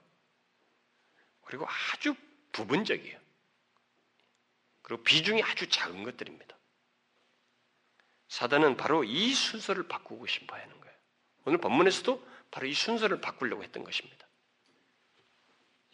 [1.46, 2.14] 그리고 아주
[2.52, 3.18] 부분적이에요.
[4.82, 6.58] 그리고 비중이 아주 작은 것들입니다.
[8.28, 10.96] 사단은 바로 이 순서를 바꾸고 싶어 하는 거예요.
[11.46, 14.28] 오늘 본문에서도 바로 이 순서를 바꾸려고 했던 것입니다.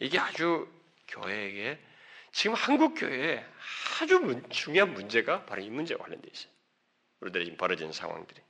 [0.00, 0.68] 이게 아주
[1.06, 1.80] 교회에게
[2.32, 3.46] 지금 한국 교회에
[4.00, 6.52] 아주 문, 중요한 문제가 바로 이 문제와 관련되어 있어요.
[7.20, 8.42] 우리들이 지금 벌어진 상황들이.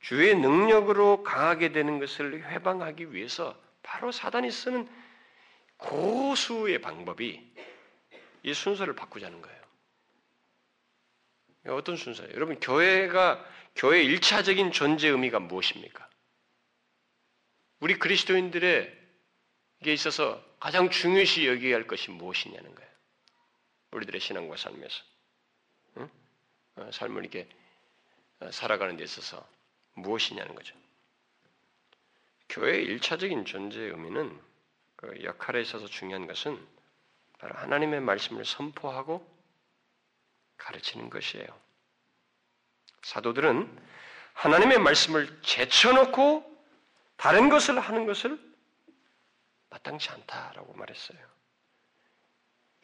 [0.00, 4.88] 주의 능력으로 강하게 되는 것을 회방하기 위해서 바로 사단이 쓰는
[5.76, 7.50] 고수의 방법이
[8.42, 9.60] 이 순서를 바꾸자는 거예요.
[11.68, 12.32] 어떤 순서예요?
[12.34, 13.44] 여러분, 교회가,
[13.76, 16.08] 교회의 일차적인 존재 의미가 무엇입니까?
[17.80, 18.98] 우리 그리스도인들의
[19.82, 22.90] 게 있어서 가장 중요시 여겨야 할 것이 무엇이냐는 거예요.
[23.92, 25.02] 우리들의 신앙과 삶에서.
[25.96, 26.10] 응?
[26.76, 27.48] 어, 삶을 이렇게
[28.40, 29.46] 어, 살아가는 데 있어서
[29.94, 30.74] 무엇이냐는 거죠.
[32.48, 34.40] 교회의 일차적인 존재의 의미는
[34.96, 36.58] 그 역할에 있어서 중요한 것은
[37.38, 39.26] 바로 하나님의 말씀을 선포하고
[40.58, 41.46] 가르치는 것이에요.
[43.02, 43.90] 사도들은
[44.34, 46.50] 하나님의 말씀을 제쳐놓고
[47.16, 48.38] 다른 것을 하는 것을
[49.70, 51.29] 마땅치 않다라고 말했어요.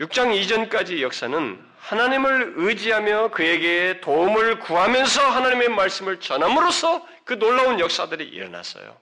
[0.00, 8.98] 6장 이전까지 역사는 하나님을 의지하며 그에게 도움을 구하면서 하나님의 말씀을 전함으로써 그 놀라운 역사들이 일어났어요.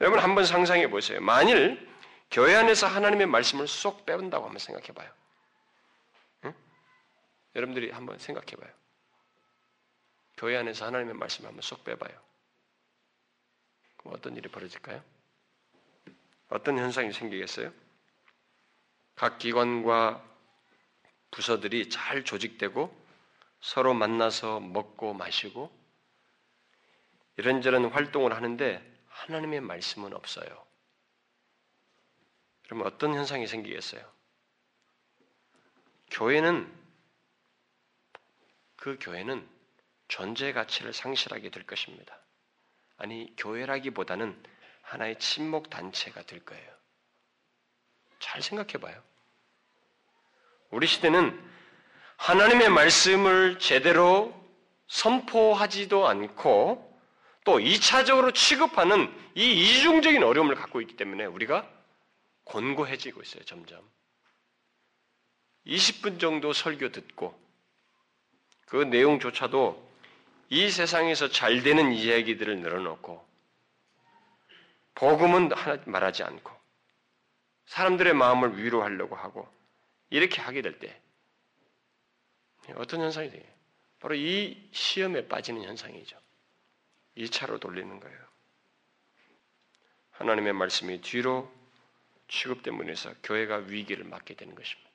[0.00, 1.20] 여러분 한번 상상해 보세요.
[1.20, 1.88] 만일
[2.30, 5.10] 교회 안에서 하나님의 말씀을 쏙 빼본다고 한번 생각해 봐요.
[6.44, 6.54] 응?
[7.56, 8.70] 여러분들이 한번 생각해 봐요.
[10.36, 12.12] 교회 안에서 하나님의 말씀을 한번 쏙 빼봐요.
[13.96, 15.02] 그럼 어떤 일이 벌어질까요?
[16.50, 17.72] 어떤 현상이 생기겠어요?
[19.18, 20.24] 각 기관과
[21.32, 22.96] 부서들이 잘 조직되고
[23.60, 25.76] 서로 만나서 먹고 마시고
[27.36, 30.64] 이런저런 활동을 하는데 하나님의 말씀은 없어요.
[32.62, 34.08] 그러면 어떤 현상이 생기겠어요?
[36.12, 36.72] 교회는
[38.76, 39.48] 그 교회는
[40.06, 42.16] 존재 가치를 상실하게 될 것입니다.
[42.96, 44.40] 아니 교회라기보다는
[44.82, 46.72] 하나의 친목 단체가 될 거예요.
[48.20, 49.07] 잘 생각해 봐요.
[50.70, 51.38] 우리 시대는
[52.16, 54.34] 하나님의 말씀을 제대로
[54.88, 56.84] 선포하지도 않고
[57.44, 61.68] 또 2차적으로 취급하는 이 이중적인 어려움을 갖고 있기 때문에 우리가
[62.44, 63.80] 곤고해지고 있어요, 점점.
[65.66, 67.38] 20분 정도 설교 듣고
[68.66, 69.88] 그 내용조차도
[70.50, 73.26] 이 세상에서 잘 되는 이야기들을 늘어놓고
[74.94, 75.50] 복음은
[75.84, 76.50] 말하지 않고
[77.66, 79.48] 사람들의 마음을 위로하려고 하고
[80.10, 81.00] 이렇게 하게 될 때
[82.76, 83.44] 어떤 현상이 돼요?
[83.98, 86.18] 바로 이 시험에 빠지는 현상이죠.
[87.16, 88.18] 2차로 돌리는 거예요.
[90.12, 91.50] 하나님의 말씀이 뒤로
[92.28, 94.90] 취급됨으로 해서 교회가 위기를 맞게 되는 것입니다.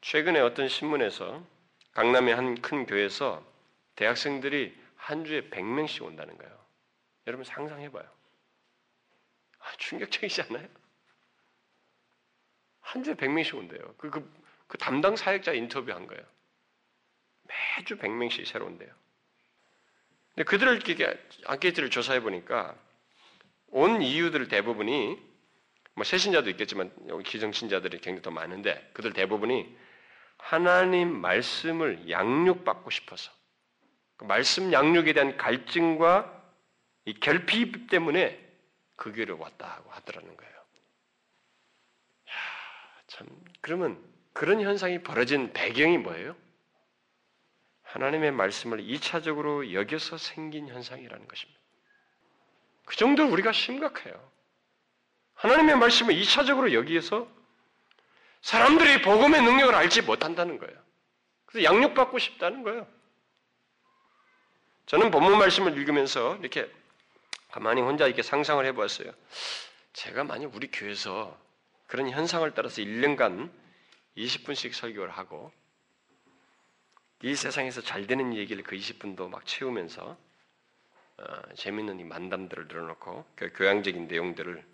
[0.00, 1.44] 최근에 어떤 신문에서
[1.92, 3.44] 강남의 한 큰 교회에서
[3.96, 6.66] 대학생들이 한 주에 100명씩 온다는 거예요.
[7.26, 8.04] 여러분 상상해봐요.
[9.58, 10.68] 아, 충격적이지 않아요?
[12.86, 13.80] 한 주에 100명씩 온대요.
[13.98, 14.32] 그, 그,
[14.68, 16.22] 그 담당 사역자 인터뷰한 거예요.
[17.78, 18.88] 매주 100명씩 새로 온대요.
[20.34, 22.76] 근데 그들을 이렇게 안케이트를 조사해 보니까
[23.68, 25.18] 온 이유들 대부분이
[25.94, 29.76] 뭐 새신자도 있겠지만 여기 기성신자들이 굉장히 더 많은데 그들 대부분이
[30.38, 33.32] 하나님 말씀을 양육받고 싶어서
[34.16, 36.32] 그 말씀 양육에 대한 갈증과
[37.06, 38.46] 이 결핍 때문에
[38.94, 40.55] 그 교회로 왔다 하고 하더라는 거예요.
[43.16, 43.28] 야, 참
[43.60, 44.02] 그러면
[44.32, 46.36] 그런 현상이 벌어진 배경이 뭐예요?
[47.82, 51.60] 하나님의 말씀을 2차적으로 여겨서 생긴 현상이라는 것입니다.
[52.84, 54.30] 그 정도 우리가 심각해요.
[55.34, 57.28] 하나님의 말씀을 2차적으로 여기에서
[58.42, 60.76] 사람들이 복음의 능력을 알지 못한다는 거예요.
[61.46, 62.86] 그래서 양육받고 싶다는 거예요.
[64.86, 66.70] 저는 본문 말씀을 읽으면서 이렇게
[67.50, 69.10] 가만히 혼자 이렇게 상상을 해보았어요.
[69.94, 71.36] 제가 만약 우리 교회에서
[71.86, 73.50] 그런 현상을 따라서 1년간
[74.16, 75.52] 20분씩 설교를 하고
[77.22, 80.16] 이 세상에서 잘 되는 얘기를 그 20분도 막 채우면서
[81.18, 84.64] 어, 재밌는 이 만담들을 늘어놓고 그 교양적인 내용들을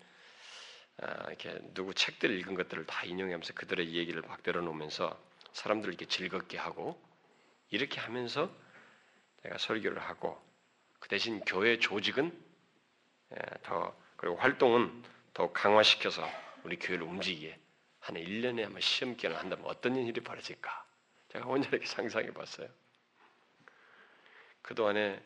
[1.01, 5.17] 어, 이렇게 누구 책들 읽은 것들을 다 인용하면서 그들의 얘기를 막 들어놓으면서
[5.53, 7.01] 사람들을 이렇게 즐겁게 하고
[7.69, 8.53] 이렇게 하면서
[9.43, 10.41] 내가 설교를 하고
[10.99, 12.31] 그 대신 교회 조직은
[13.31, 15.03] 예, 더 그리고 활동은
[15.33, 16.27] 더 강화시켜서
[16.63, 17.59] 우리 교회를 움직이게
[17.99, 20.85] 한 1년에 한번 시험 기간을 한다면 어떤 일이 벌어질까?
[21.29, 22.69] 제가 혼자 이렇게 상상해 봤어요.
[24.61, 25.21] 그동안에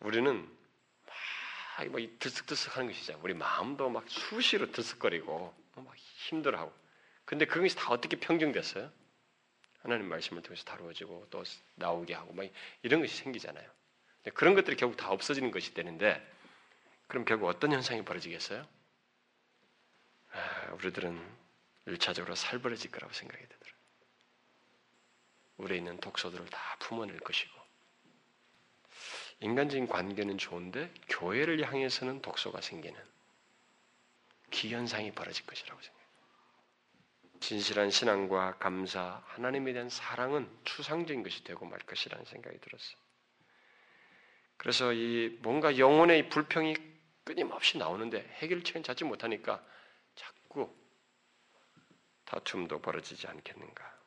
[0.00, 0.48] 우리는
[1.78, 3.18] 막 들썩들썩 하는 것이죠.
[3.22, 6.72] 우리 마음도 막 수시로 들썩거리고 막 힘들어하고.
[7.24, 8.90] 근데 그것이 다 어떻게 평정됐어요?
[9.82, 11.42] 하나님 말씀을 통해서 다루어지고 또
[11.76, 12.46] 나오게 하고 막
[12.82, 13.68] 이런 것이 생기잖아요.
[14.34, 16.24] 그런 것들이 결국 다 없어지는 것이 되는데
[17.08, 18.66] 그럼 결국 어떤 현상이 벌어지겠어요?
[20.32, 21.20] 아, 우리들은
[21.86, 23.72] 일차적으로 살벌해질 거라고 생각이 되더라고요.
[25.58, 27.62] 우리에 있는 독소들을 다 품어낼 것이고
[29.40, 32.98] 인간적인 관계는 좋은데 교회를 향해서는 독소가 생기는
[34.50, 36.02] 기현상이 벌어질 것이라고 생각해요.
[37.40, 42.96] 진실한 신앙과 감사, 하나님에 대한 사랑은 추상적인 것이 되고 말 것이라는 생각이 들었어요.
[44.56, 46.76] 그래서 이 뭔가 영혼의 불평이
[47.24, 49.64] 끊임없이 나오는데 해결책은 찾지 못하니까
[50.52, 50.70] 자꾸
[52.26, 53.98] 다툼도 벌어지지 않겠는가.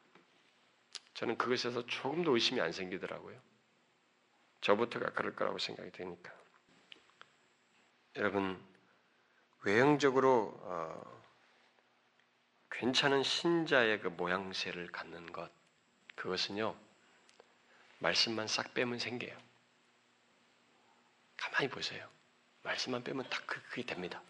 [1.15, 3.39] 저는 그것에서 조금도 의심이 안 생기더라고요.
[4.61, 6.33] 저부터가 그럴 거라고 생각이 되니까.
[8.17, 8.63] 여러분,
[9.63, 11.23] 외형적으로 어,
[12.71, 15.51] 괜찮은 신자의 그 모양새를 갖는 것,
[16.15, 16.75] 그것은요,
[17.99, 19.35] 말씀만 싹 빼면 생겨요.
[21.37, 22.07] 가만히 보세요.
[22.63, 24.21] 말씀만 빼면 딱 그, 그게 됩니다.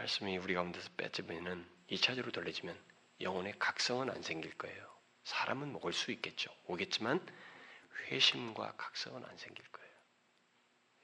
[0.00, 2.74] 말씀이 우리 가운데서 빼지면은 2차적으로 돌려지면
[3.20, 4.90] 영혼의 각성은 안 생길 거예요.
[5.24, 6.50] 사람은 먹을 수 있겠죠.
[6.68, 7.20] 오겠지만
[8.06, 9.90] 회심과 각성은 안 생길 거예요.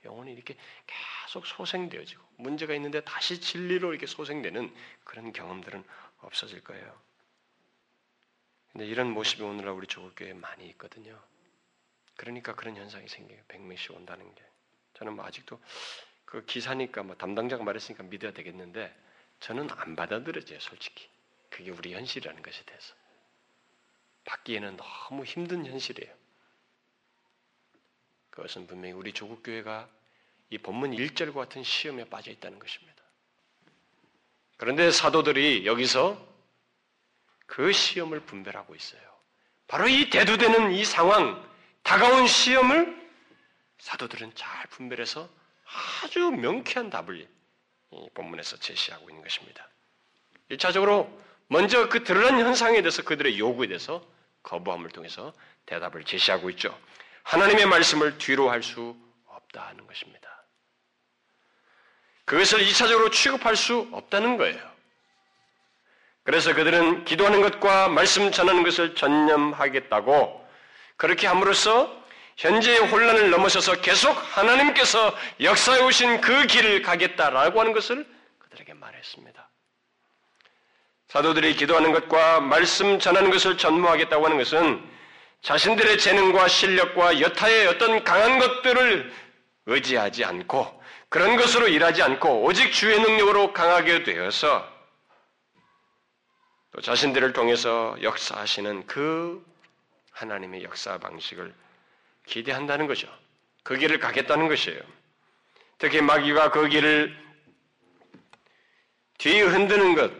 [0.06, 4.74] 영혼이 이렇게 계속 소생되어지고 문제가 있는데 다시 진리로 이렇게 소생되는
[5.04, 5.84] 그런 경험들은
[6.20, 6.98] 없어질 거예요.
[8.72, 11.22] 근데 이런 모습이 오늘날 우리 조국교회에 많이 있거든요.
[12.16, 13.42] 그러니까 그런 현상이 생겨요.
[13.48, 14.42] 백명씩 온다는 게.
[14.94, 15.60] 저는 뭐 아직도
[16.26, 18.94] 그 기사니까 뭐 담당자가 말했으니까 믿어야 되겠는데
[19.40, 21.08] 저는 안 받아들여져요, 솔직히.
[21.48, 22.94] 그게 우리 현실이라는 것에 대해서.
[24.24, 26.12] 받기에는 너무 힘든 현실이에요.
[28.30, 29.88] 그것은 분명히 우리 조국 교회가
[30.50, 33.02] 이 본문 1절과 같은 시험에 빠져 있다는 것입니다.
[34.56, 36.36] 그런데 사도들이 여기서
[37.46, 39.00] 그 시험을 분별하고 있어요.
[39.68, 41.48] 바로 이 대두되는 이 상황,
[41.82, 43.10] 다가온 시험을
[43.78, 45.28] 사도들은 잘 분별해서
[46.02, 49.68] 아주 명쾌한 답을 이 본문에서 제시하고 있는 것입니다.
[50.50, 51.08] 1차적으로
[51.48, 54.04] 먼저 그 드러난 현상에 대해서 그들의 요구에 대해서
[54.42, 55.32] 거부함을 통해서
[55.66, 56.76] 대답을 제시하고 있죠.
[57.24, 58.96] 하나님의 말씀을 뒤로 할 수
[59.26, 60.28] 없다 는 것입니다.
[62.24, 64.76] 그것을 2차적으로 취급할 수 없다는 거예요.
[66.24, 70.48] 그래서 그들은 기도하는 것과 말씀 전하는 것을 전념하겠다고
[70.96, 72.04] 그렇게 함으로써
[72.36, 78.06] 현재의 혼란을 넘어서서 계속 하나님께서 역사해 오신 그 길을 가겠다라고 하는 것을
[78.38, 79.48] 그들에게 말했습니다.
[81.08, 84.96] 사도들이 기도하는 것과 말씀 전하는 것을 전무하겠다고 하는 것은
[85.40, 89.12] 자신들의 재능과 실력과 여타의 어떤 강한 것들을
[89.66, 94.68] 의지하지 않고 그런 것으로 일하지 않고 오직 주의 능력으로 강하게 되어서
[96.72, 99.42] 또 자신들을 통해서 역사하시는 그
[100.10, 101.54] 하나님의 역사 방식을
[102.26, 103.08] 기대한다는 거죠.
[103.62, 104.80] 그 길을 가겠다는 것이에요.
[105.78, 107.16] 특히 마귀가 그 길을
[109.18, 110.12] 뒤 흔드는 것,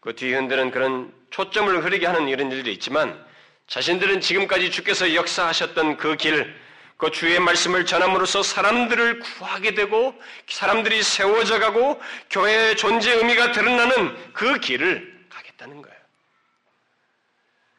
[0.00, 3.24] 그 뒤 흔드는 그런 초점을 흐리게 하는 이런 일들이 있지만
[3.66, 6.54] 자신들은 지금까지 주께서 역사하셨던 그 길,
[6.96, 10.14] 그 주의 말씀을 전함으로써 사람들을 구하게 되고
[10.48, 15.98] 사람들이 세워져 가고 교회의 존재 의미가 드러나는 그 길을 가겠다는 거예요.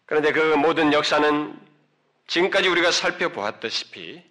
[0.06, 1.71] 그런데 그 모든 역사는
[2.32, 4.24] 지금까지 우리가 살펴보았다시피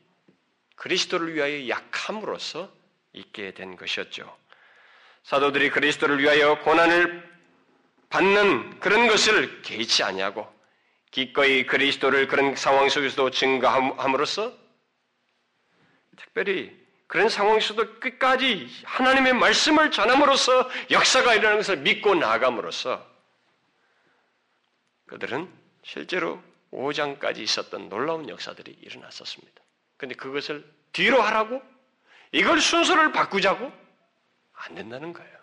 [0.77, 2.73] 그리스도를 위하여 약함으로써
[3.13, 4.35] 있게 된 것이었죠.
[5.25, 7.31] 사도들이 그리스도를 위하여 고난을
[8.09, 10.51] 받는 그런 것을 개의치 아니하고
[11.11, 14.57] 기꺼이 그리스도를 그런 상황 속에서도 증거함으로써
[16.17, 16.75] 특별히
[17.07, 23.07] 그런 상황에서도 끝까지 하나님의 말씀을 전함으로써 역사가 일어나는 것을 믿고 나아감으로써
[25.07, 26.43] 그들은 실제로
[26.73, 29.63] 5장까지 있었던 놀라운 역사들이 일어났었습니다.
[29.97, 31.63] 근데 그것을 뒤로 하라고?
[32.33, 33.73] 이걸 순서를 바꾸자고?
[34.53, 35.39] 안 된다는 거예요.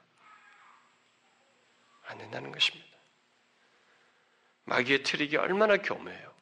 [2.05, 2.88] 안 된다는 것입니다.
[4.65, 6.34] 마귀의 트릭이 얼마나 교묘해요.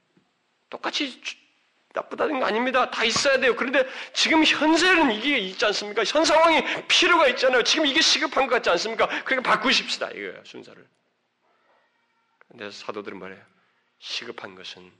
[0.70, 1.22] 똑같이
[1.94, 2.92] 나쁘다는 거 아닙니다.
[2.92, 3.56] 다 있어야 돼요.
[3.56, 6.04] 그런데 지금 현재는 이게 있지 않습니까?
[6.04, 7.64] 현 상황이 필요가 있잖아요.
[7.64, 9.08] 지금 이게 시급한 것 같지 않습니까?
[9.24, 10.10] 그러니까 바꾸십시다.
[10.10, 10.44] 이거예요.
[10.44, 10.86] 순서를.
[12.50, 13.55] 근데 사도들은 말해요.
[14.00, 14.92] 시급한 것은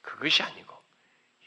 [0.00, 0.76] 그것이 아니고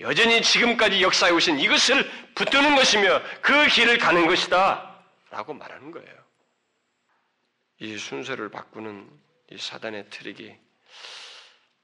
[0.01, 4.93] 여전히 지금까지 역사에 오신 이것을 붙드는 것이며 그 길을 가는 것이다.
[5.29, 6.25] 라고 말하는 거예요.
[7.79, 9.09] 이 순서를 바꾸는
[9.51, 10.55] 이 사단의 트릭이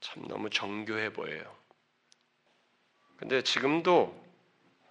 [0.00, 1.56] 참 너무 정교해 보여요.
[3.16, 4.20] 근데 지금도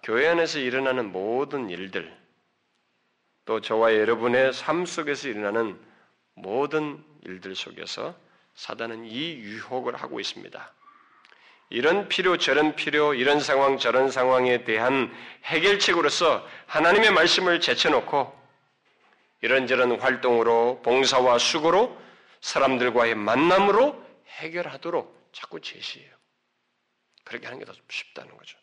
[0.02, 2.16] 교회 안에서 일어나는 모든 일들,
[3.44, 5.78] 또 저와 여러분의 삶 속에서 일어나는
[6.34, 8.16] 모든 일들 속에서
[8.54, 10.72] 사단은 이 유혹을 하고 있습니다.
[11.70, 15.10] 이런 필요, 저런 필요, 이런 상황, 저런 상황에 대한
[15.44, 18.40] 해결책으로서 하나님의 말씀을 제쳐놓고
[19.40, 21.98] 이런저런 활동으로 봉사와 수고로
[22.42, 26.12] 사람들과의 만남으로 해결하도록 자꾸 제시해요.
[27.24, 28.58] 그렇게 하는 게 더 쉽다는 거죠.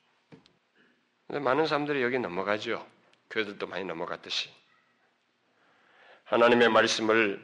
[1.28, 2.86] 근데 많은 사람들이 여기 넘어가죠.
[3.30, 4.50] 교회들도 많이 넘어갔듯이.
[6.26, 7.44] 하나님의 말씀을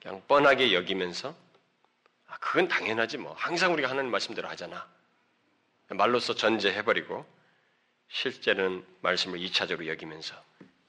[0.00, 1.34] 그냥 뻔하게 여기면서
[2.26, 3.32] 아, 그건 당연하지 뭐.
[3.34, 4.88] 항상 우리가 하나님 말씀대로 하잖아.
[5.88, 7.26] 말로써 전제해버리고
[8.08, 10.34] 실제는 말씀을 2차적으로 여기면서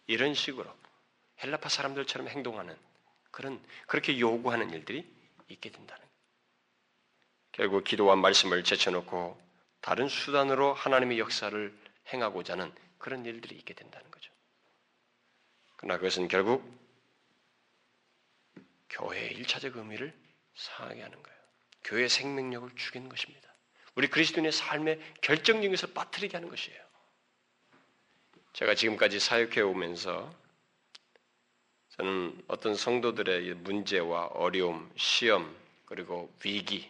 [0.08, 0.72] 이런 식으로
[1.44, 2.78] 헬라파 사람들처럼 행동하는
[3.32, 5.08] 그런 그렇게 요구하는 일들이
[5.48, 6.06] 있게 된다는
[7.52, 9.40] 결국 기도와 말씀을 제쳐놓고
[9.82, 11.78] 다른 수단으로 하나님의 역사를
[12.14, 14.32] 행하고자 하는 그런 일들이 있게 된다는 거죠.
[15.76, 16.81] 그러나 그것은 결국
[18.92, 20.14] 교회의 일차적 의미를
[20.56, 21.40] 상하게 하는 거예요.
[21.84, 23.52] 교회의 생명력을 죽이는 것입니다.
[23.96, 26.80] 우리 그리스도인의 삶의 결정적인 것을 빠뜨리게 하는 것이에요.
[28.54, 30.34] 제가 지금까지 사역해 오면서
[31.98, 36.90] 저는 어떤 성도들의 문제와 어려움, 시험, 그리고 위기,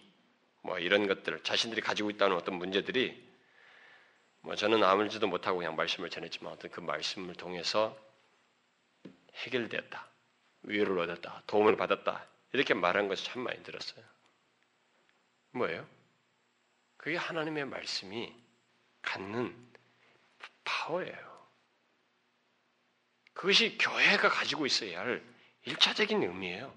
[0.62, 3.30] 뭐 이런 것들, 자신들이 가지고 있다는 어떤 문제들이
[4.41, 7.97] 뭐 저는 아무지도 못하고 그냥 말씀을 전했지만 어떤 그 말씀을 통해서
[9.36, 10.11] 해결되었다.
[10.64, 11.43] 위로를 얻었다.
[11.47, 12.26] 도움을 받았다.
[12.53, 14.03] 이렇게 말한 것을 참 많이 들었어요.
[15.51, 15.88] 뭐예요?
[16.97, 18.34] 그게 하나님의 말씀이
[19.01, 19.55] 갖는
[20.64, 21.32] 파워예요.
[23.34, 25.24] 그것이 교회가 가지고 있어야 할
[25.64, 26.74] 일차적인 의미예요.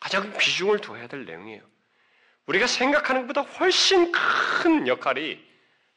[0.00, 1.62] 가장 비중을 둬야 될 내용이에요.
[2.46, 5.42] 우리가 생각하는 것보다 훨씬 큰 역할이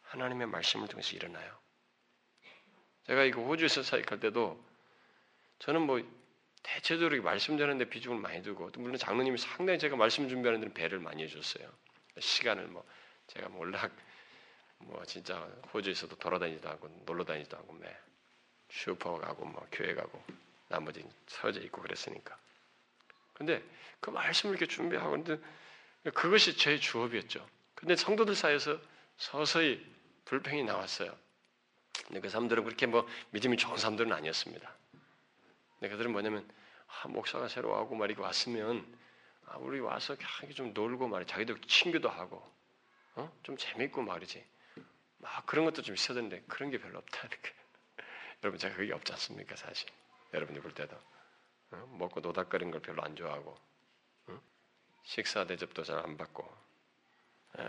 [0.01, 1.57] 하나님의 말씀을 통해서 일어나요.
[3.07, 4.63] 제가 이거 호주에서 사역할 때도
[5.59, 6.01] 저는 뭐
[6.65, 10.99] 대체적으로 말씀 전하는데 비중을 많이 두고 또 물론 장로님이 상당히 제가 말씀 준비하는 데는 배를
[10.99, 11.71] 많이 해줬어요.
[12.19, 12.83] 시간을 뭐
[13.27, 13.87] 제가 뭐 올라
[14.79, 17.95] 뭐 진짜 호주에서도 돌아다니지도 않고 놀러 다니지도 않고 매
[18.69, 20.23] 슈퍼 가고 뭐 교회 가고
[20.67, 22.35] 나머지 서재 있고 그랬으니까.
[23.33, 23.63] 근데
[23.99, 25.37] 그 말씀을 이렇게 준비하고 근데
[26.15, 27.47] 그것이 제 주업이었죠.
[27.75, 28.79] 근데 성도들 사이에서
[29.17, 29.85] 서서히
[30.25, 31.15] 불평이 나왔어요.
[32.07, 34.75] 근데 그 사람들은 그렇게 뭐 믿음이 좋은 사람들은 아니었습니다.
[35.89, 36.49] 그들은 뭐냐면
[36.87, 38.85] 아, 목사가 새로 와고 말이고 왔으면
[39.47, 40.15] 아, 우리 와서
[40.55, 42.51] 좀 놀고 말이 자기도 친구도 하고
[43.15, 43.31] 어?
[43.43, 44.45] 좀 재밌고 말이지.
[45.17, 47.53] 막 그런 것도 좀 있어야 되는데 그런 게 별로 없다 이렇게.
[48.43, 49.89] 여러분 제가 그게 없지 않습니까 사실.
[50.33, 50.95] 여러분이 볼 때도
[51.71, 51.95] 어?
[51.97, 53.57] 먹고 노닥거리는 걸 별로 안 좋아하고
[54.27, 54.41] 어?
[55.03, 56.43] 식사 대접도 잘 안 받고.
[57.57, 57.63] 에,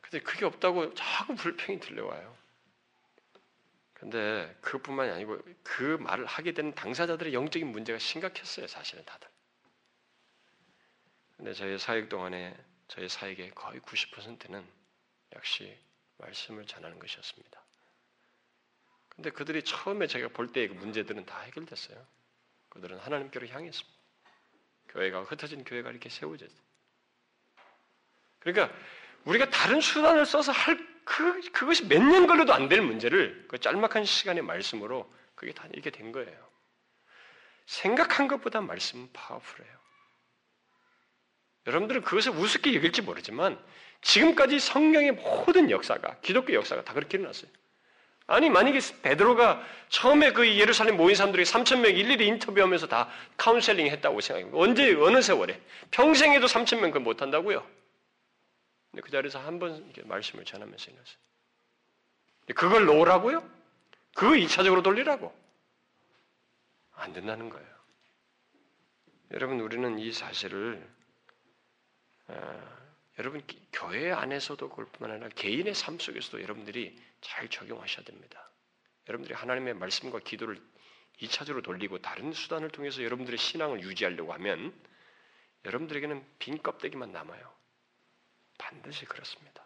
[0.00, 2.36] 근데 그게 없다고 자꾸 불평이 들려와요.
[3.98, 9.28] 근데 그뿐만이 아니고 그 말을 하게 되는 당사자들의 영적인 문제가 심각했어요, 사실은 다들.
[11.36, 14.64] 근데 저희 사역 동안에 저희 사역의 거의 90%는
[15.34, 15.78] 역시
[16.18, 17.64] 말씀을 전하는 것이었습니다.
[19.08, 22.06] 근데 그들이 처음에 제가 볼 때의 그 문제들은 다 해결됐어요.
[22.68, 23.98] 그들은 하나님께로 향했습니다.
[24.90, 26.58] 교회가 흩어진 교회가 이렇게 세워졌어요.
[28.38, 28.74] 그러니까
[29.24, 34.04] 우리가 다른 수단을 써서 할 그, 그것이 몇 년 걸려도 안 될 문제를 그 짤막한
[34.04, 36.48] 시간의 말씀으로 그게 다 이렇게 된 거예요.
[37.66, 39.78] 생각한 것보다 말씀은 파워풀해요.
[41.66, 43.58] 여러분들은 그것을 우습게 여길지 모르지만
[44.02, 47.50] 지금까지 성경의 모든 역사가 기독교 역사가 다 그렇게 일어났어요.
[48.26, 54.20] 아니 만약에 베드로가 처음에 그 예루살렘 모인 사람들이 3천 명 일일이 인터뷰하면서 다 카운셀링 했다고
[54.20, 54.50] 생각해요.
[54.54, 55.58] 언제 어느 세월에
[55.90, 57.66] 평생에도 3천 명그 못한다고요.
[58.98, 61.18] 근데 그 자리에서 한 번 말씀을 전하면서 이랬어요.
[62.56, 63.48] 그걸 놓으라고요?
[64.14, 65.32] 그거 2차적으로 돌리라고?
[66.94, 67.68] 안 된다는 거예요.
[69.30, 70.84] 여러분 우리는 이 사실을
[72.26, 72.78] 어,
[73.18, 73.42] 여러분
[73.72, 78.50] 교회 안에서도 그럴 뿐만 아니라 개인의 삶 속에서도 여러분들이 잘 적용하셔야 됩니다.
[79.08, 80.60] 여러분들이 하나님의 말씀과 기도를
[81.20, 84.74] 2차적으로 돌리고 다른 수단을 통해서 여러분들의 신앙을 유지하려고 하면
[85.64, 87.57] 여러분들에게는 빈 껍데기만 남아요.
[88.58, 89.64] 반드시 그렇습니다.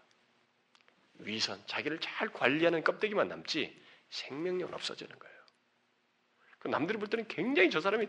[1.18, 3.80] 위선, 자기를 잘 관리하는 껍데기만 남지
[4.10, 5.32] 생명력은 없어지는 거예요.
[6.58, 8.06] 그 남들이 볼 때는 굉장히 저 사람이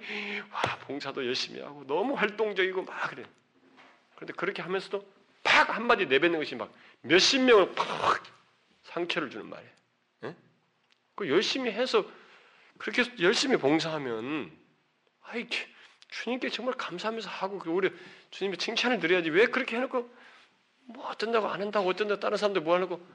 [0.51, 3.25] 와 봉사도 열심히 하고 너무 활동적이고 막 그래.
[4.15, 5.11] 그런데 그렇게 하면서도
[5.43, 6.71] 팍 한마디 내뱉는 것이 막
[7.01, 8.23] 몇십 명을 팍
[8.83, 9.71] 상처를 주는 말이에요.
[10.21, 10.35] 네?
[11.15, 12.05] 그 열심히 해서
[12.77, 14.55] 그렇게 열심히 봉사하면
[15.21, 15.47] 아이
[16.09, 17.91] 주님께 정말 감사하면서 하고 그 우리
[18.29, 20.22] 주님의 칭찬을 드려야지 왜 그렇게 해놓고
[20.85, 23.05] 뭐 어쩐다고 안 한다고 어쩐다고 다른 사람들 뭐 하려고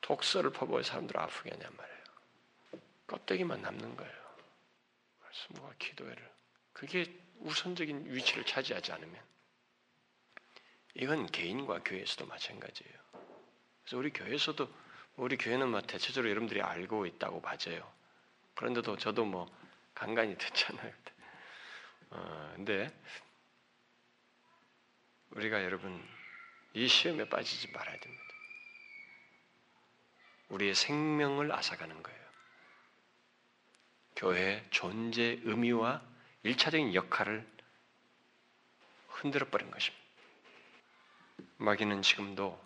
[0.00, 2.00] 독서를 퍼부어 사람들 아프게 하냔 말이에요.
[3.06, 4.20] 껍데기만 남는 거예요.
[5.20, 6.30] 말씀과 기도회를
[6.72, 9.20] 그게 우선적인 위치를 차지하지 않으면
[10.94, 12.94] 이건 개인과 교회에서도 마찬가지예요.
[13.82, 14.68] 그래서 우리 교회에서도
[15.16, 17.90] 우리 교회는 뭐 대체적으로 여러분들이 알고 있다고 봐져요.
[18.54, 19.46] 그런데도 저도 뭐
[19.94, 20.92] 간간히 듣잖아요.
[22.10, 22.92] 어, 근데
[25.30, 26.02] 우리가 여러분
[26.74, 28.24] 이 시험에 빠지지 말아야 됩니다.
[30.48, 32.20] 우리의 생명을 앗아가는 거예요.
[34.16, 36.02] 교회의 존재 의미와
[36.42, 37.46] 일차적인 역할을
[39.08, 40.00] 흔들어 버린 것입니다.
[41.58, 42.60] 마귀는 지금도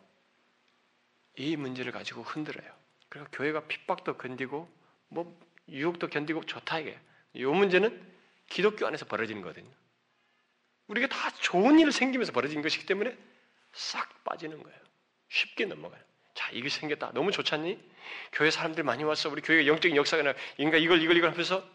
[1.36, 2.72] 이 문제를 가지고 흔들어요.
[3.08, 4.68] 그래서 교회가 핍박도 견디고
[5.08, 6.98] 뭐 유혹도 견디고 좋다 이게.
[7.32, 8.14] 이 문제는
[8.48, 9.70] 기독교 안에서 벌어지는 거거든요.
[10.86, 13.16] 우리가 다 좋은 일 생기면서 벌어진 것이기 때문에
[13.74, 14.78] 싹 빠지는 거예요.
[15.28, 16.00] 쉽게 넘어가요.
[16.34, 17.12] 자, 이게 생겼다.
[17.12, 17.78] 너무 좋지 않니?
[18.32, 19.28] 교회 사람들 많이 왔어.
[19.28, 20.34] 우리 교회가 영적인 역사가 나.
[20.58, 21.66] 인가 이걸 이걸 이걸 하면서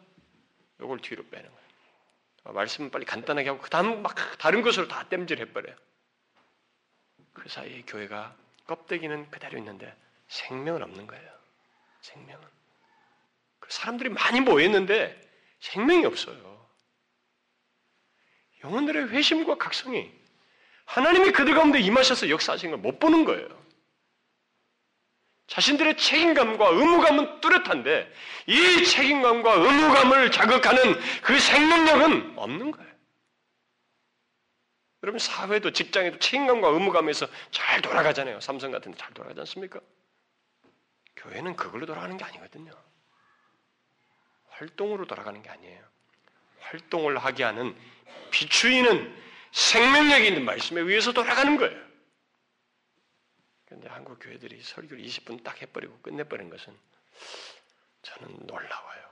[0.79, 2.53] 이걸 뒤로 빼는 거예요.
[2.53, 5.75] 말씀은 빨리 간단하게 하고 그 다음 막 다른 것으로 다 땜질 해버려요.
[7.33, 8.35] 그 사이에 교회가
[8.65, 9.95] 껍데기는 그대로 있는데
[10.27, 11.31] 생명은 없는 거예요.
[12.01, 12.47] 생명은.
[13.59, 15.19] 그 사람들이 많이 모였는데
[15.59, 16.69] 생명이 없어요.
[18.63, 20.18] 영혼들의 회심과 각성이
[20.89, 23.47] 하나님이 그들 가운데 임하셔서 역사하신 걸 못 보는 거예요.
[25.45, 28.11] 자신들의 책임감과 의무감은 뚜렷한데
[28.47, 32.89] 이 책임감과 의무감을 자극하는 그 생명력은 없는 거예요.
[35.03, 38.39] 여러분 사회도 직장에도 책임감과 의무감에서 잘 돌아가잖아요.
[38.41, 39.79] 삼성 같은 데 잘 돌아가지 않습니까?
[41.15, 42.71] 교회는 그걸로 돌아가는 게 아니거든요.
[44.49, 45.83] 활동으로 돌아가는 게 아니에요.
[46.61, 47.75] 활동을 하게 하는
[48.31, 51.89] 비추이는 생명력이 있는 말씀에 의해서 돌아가는 거예요.
[53.65, 56.77] 그런데 한국 교회들이 설교를 20분 딱 해버리고 끝내버린 것은
[58.01, 59.09] 저는 놀라워요.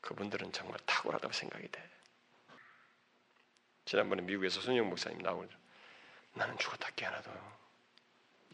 [0.00, 1.90] 그분들은 정말 탁월하다고 생각이 돼.
[3.84, 5.48] 지난번에 미국에서 손영 목사님 나오고
[6.34, 7.30] 나는 죽었다 깨어나도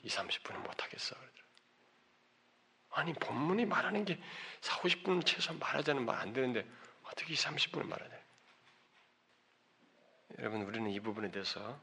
[0.02, 1.16] 2, 30분은 못하겠어.
[2.90, 4.20] 아니 본문이 말하는 게
[4.60, 6.66] 4, 50분은 최소한 말하자는 말 안 되는데
[7.04, 8.17] 어떻게 2, 30분을 말하냐.
[10.36, 11.80] 여러분 우리는 이 부분에 대해서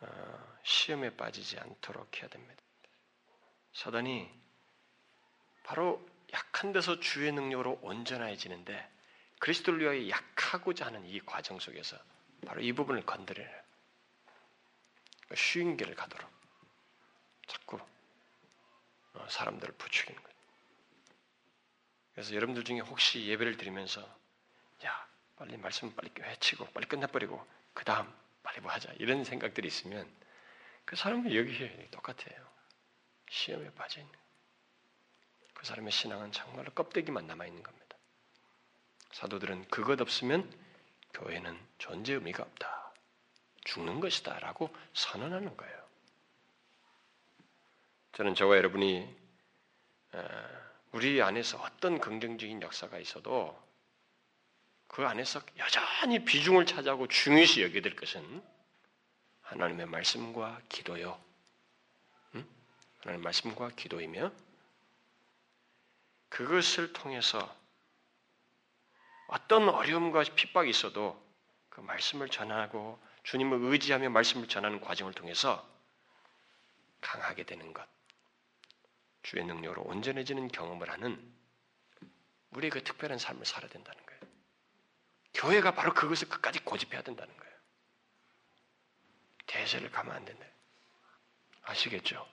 [0.00, 2.62] 어, 시험에 빠지지 않도록 해야 됩니다.
[3.72, 4.30] 사단이
[5.64, 8.90] 바로 약한 데서 주의 능력으로 온전해지는데
[9.40, 11.96] 그리스도를 위하여 약하고자 하는 이 과정 속에서
[12.46, 13.48] 바로 이 부분을 건드려요.
[15.34, 16.30] 쉬운 길을 가도록
[17.46, 17.78] 자꾸
[19.14, 20.38] 어, 사람들을 부추기는 거예요.
[22.12, 24.00] 그래서 여러분들 중에 혹시 예배를 드리면서
[24.84, 25.08] 야
[25.38, 28.12] 빨리 말씀 빨리 외치고 빨리 끝내버리고 그 다음
[28.42, 30.10] 빨리 뭐 하자 이런 생각들이 있으면
[30.84, 32.46] 그 사람은 여기 똑같아요.
[33.30, 34.12] 시험에 빠져 있는
[35.54, 37.96] 그 사람의 신앙은 정말로 껍데기만 남아 있는 겁니다.
[39.12, 40.50] 사도들은 그것 없으면
[41.14, 42.92] 교회는 존재 의미가 없다.
[43.64, 44.38] 죽는 것이다.
[44.38, 45.88] 라고 선언하는 거예요.
[48.12, 49.16] 저는 저와 여러분이
[50.92, 53.67] 우리 안에서 어떤 긍정적인 역사가 있어도
[54.88, 58.42] 그 안에서 여전히 비중을 차지하고 중요시 여기게 될 것은
[59.42, 61.22] 하나님의 말씀과 기도요.
[62.34, 62.46] 응?
[63.00, 64.32] 하나님의 말씀과 기도이며
[66.28, 67.56] 그것을 통해서
[69.28, 71.22] 어떤 어려움과 핍박이 있어도
[71.68, 75.66] 그 말씀을 전하고 주님을 의지하며 말씀을 전하는 과정을 통해서
[77.00, 77.86] 강하게 되는 것,
[79.22, 81.20] 주의 능력으로 온전해지는 경험을 하는
[82.50, 84.07] 우리의 그 특별한 삶을 살아야 된다는 거예요.
[85.34, 87.54] 교회가 바로 그것을 끝까지 고집해야 된다는 거예요.
[89.46, 90.44] 대세를 가면 안 된다.
[91.62, 92.26] 아시겠죠?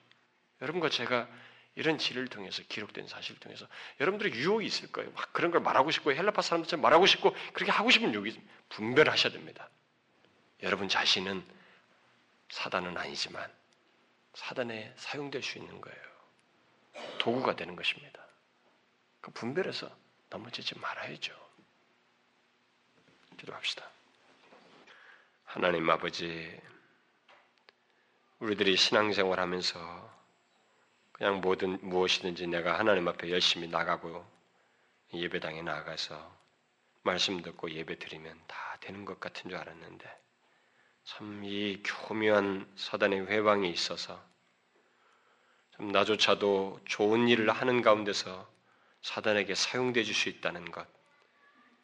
[0.60, 1.28] 여러분과 제가
[1.74, 3.66] 이런 지를 통해서 기록된 사실을 통해서
[4.00, 5.10] 여러분들의 유혹이 있을 거예요.
[5.12, 8.40] 막 그런 걸 말하고 싶고 헬라파 사람들처럼 말하고 싶고 그렇게 하고 싶은 유혹이
[8.70, 9.68] 분별하셔야 됩니다.
[10.62, 11.44] 여러분 자신은
[12.50, 13.52] 사단은 아니지만
[14.34, 16.06] 사단에 사용될 수 있는 거예요.
[17.18, 18.26] 도구가 되는 것입니다.
[19.20, 19.94] 그 분별해서
[20.30, 21.45] 넘어지지 말아야죠.
[23.36, 23.88] 기도합시다.
[25.44, 26.60] 하나님 아버지,
[28.38, 30.10] 우리들이 신앙생활 하면서
[31.12, 34.26] 그냥 뭐든 무엇이든지 내가 하나님 앞에 열심히 나가고
[35.14, 36.36] 예배당에 나가서
[37.02, 40.26] 말씀 듣고 예배 드리면 다 되는 것 같은 줄 알았는데
[41.04, 44.20] 참 이 교묘한 사단의 회방이 있어서
[45.76, 48.50] 좀 나조차도 좋은 일을 하는 가운데서
[49.02, 50.86] 사단에게 사용되어질 수 있다는 것,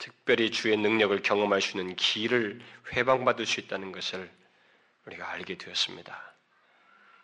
[0.02, 2.60] 특별히 주의 능력을 경험할 수 있는 길을
[2.92, 4.28] 회방받을 수 있다는 것을
[5.06, 6.34] 우리가 알게 되었습니다.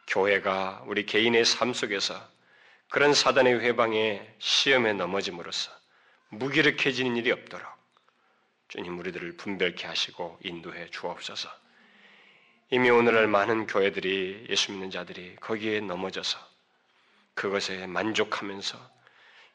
[0.07, 2.15] 교회가 우리 개인의 삶 속에서
[2.89, 5.73] 그런 사단의 회방에 시험에 넘어짐으로써
[6.29, 7.67] 무기력해지는 일이 없도록
[8.69, 11.51] 주님 우리들을 분별케 하시고 인도해 주옵소서.
[12.71, 16.39] 이미 오늘날 많은 교회들이 예수 믿는 자들이 거기에 넘어져서
[17.35, 18.79] 그것에 만족하면서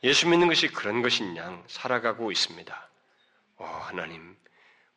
[0.04, 2.90] 예수 믿는 것이 그런 것인 양 살아가고 있습니다.
[3.64, 4.36] 오 하나님,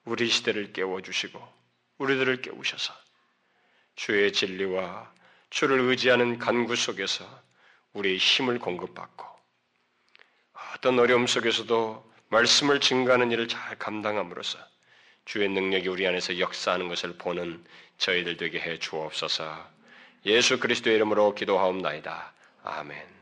[0.05, 1.41] 우리 시대를 깨워주시고
[1.99, 2.93] 우리들을 깨우셔서
[3.95, 5.15] 주의 진리와
[5.51, 7.25] 주를 의지하는 간구 속에서
[7.93, 9.25] 우리의 힘을 공급받고
[10.75, 14.59] 어떤 어려움 속에서도 말씀을 증가하는 일을 잘 감당함으로써
[15.25, 17.65] 주의 능력이 우리 안에서 역사하는 것을 보는
[17.99, 19.77] 저희들 되게 해 주옵소서.
[20.27, 22.33] 예수 그리스도의 이름으로 기도하옵나이다.
[22.65, 23.16] 아멘.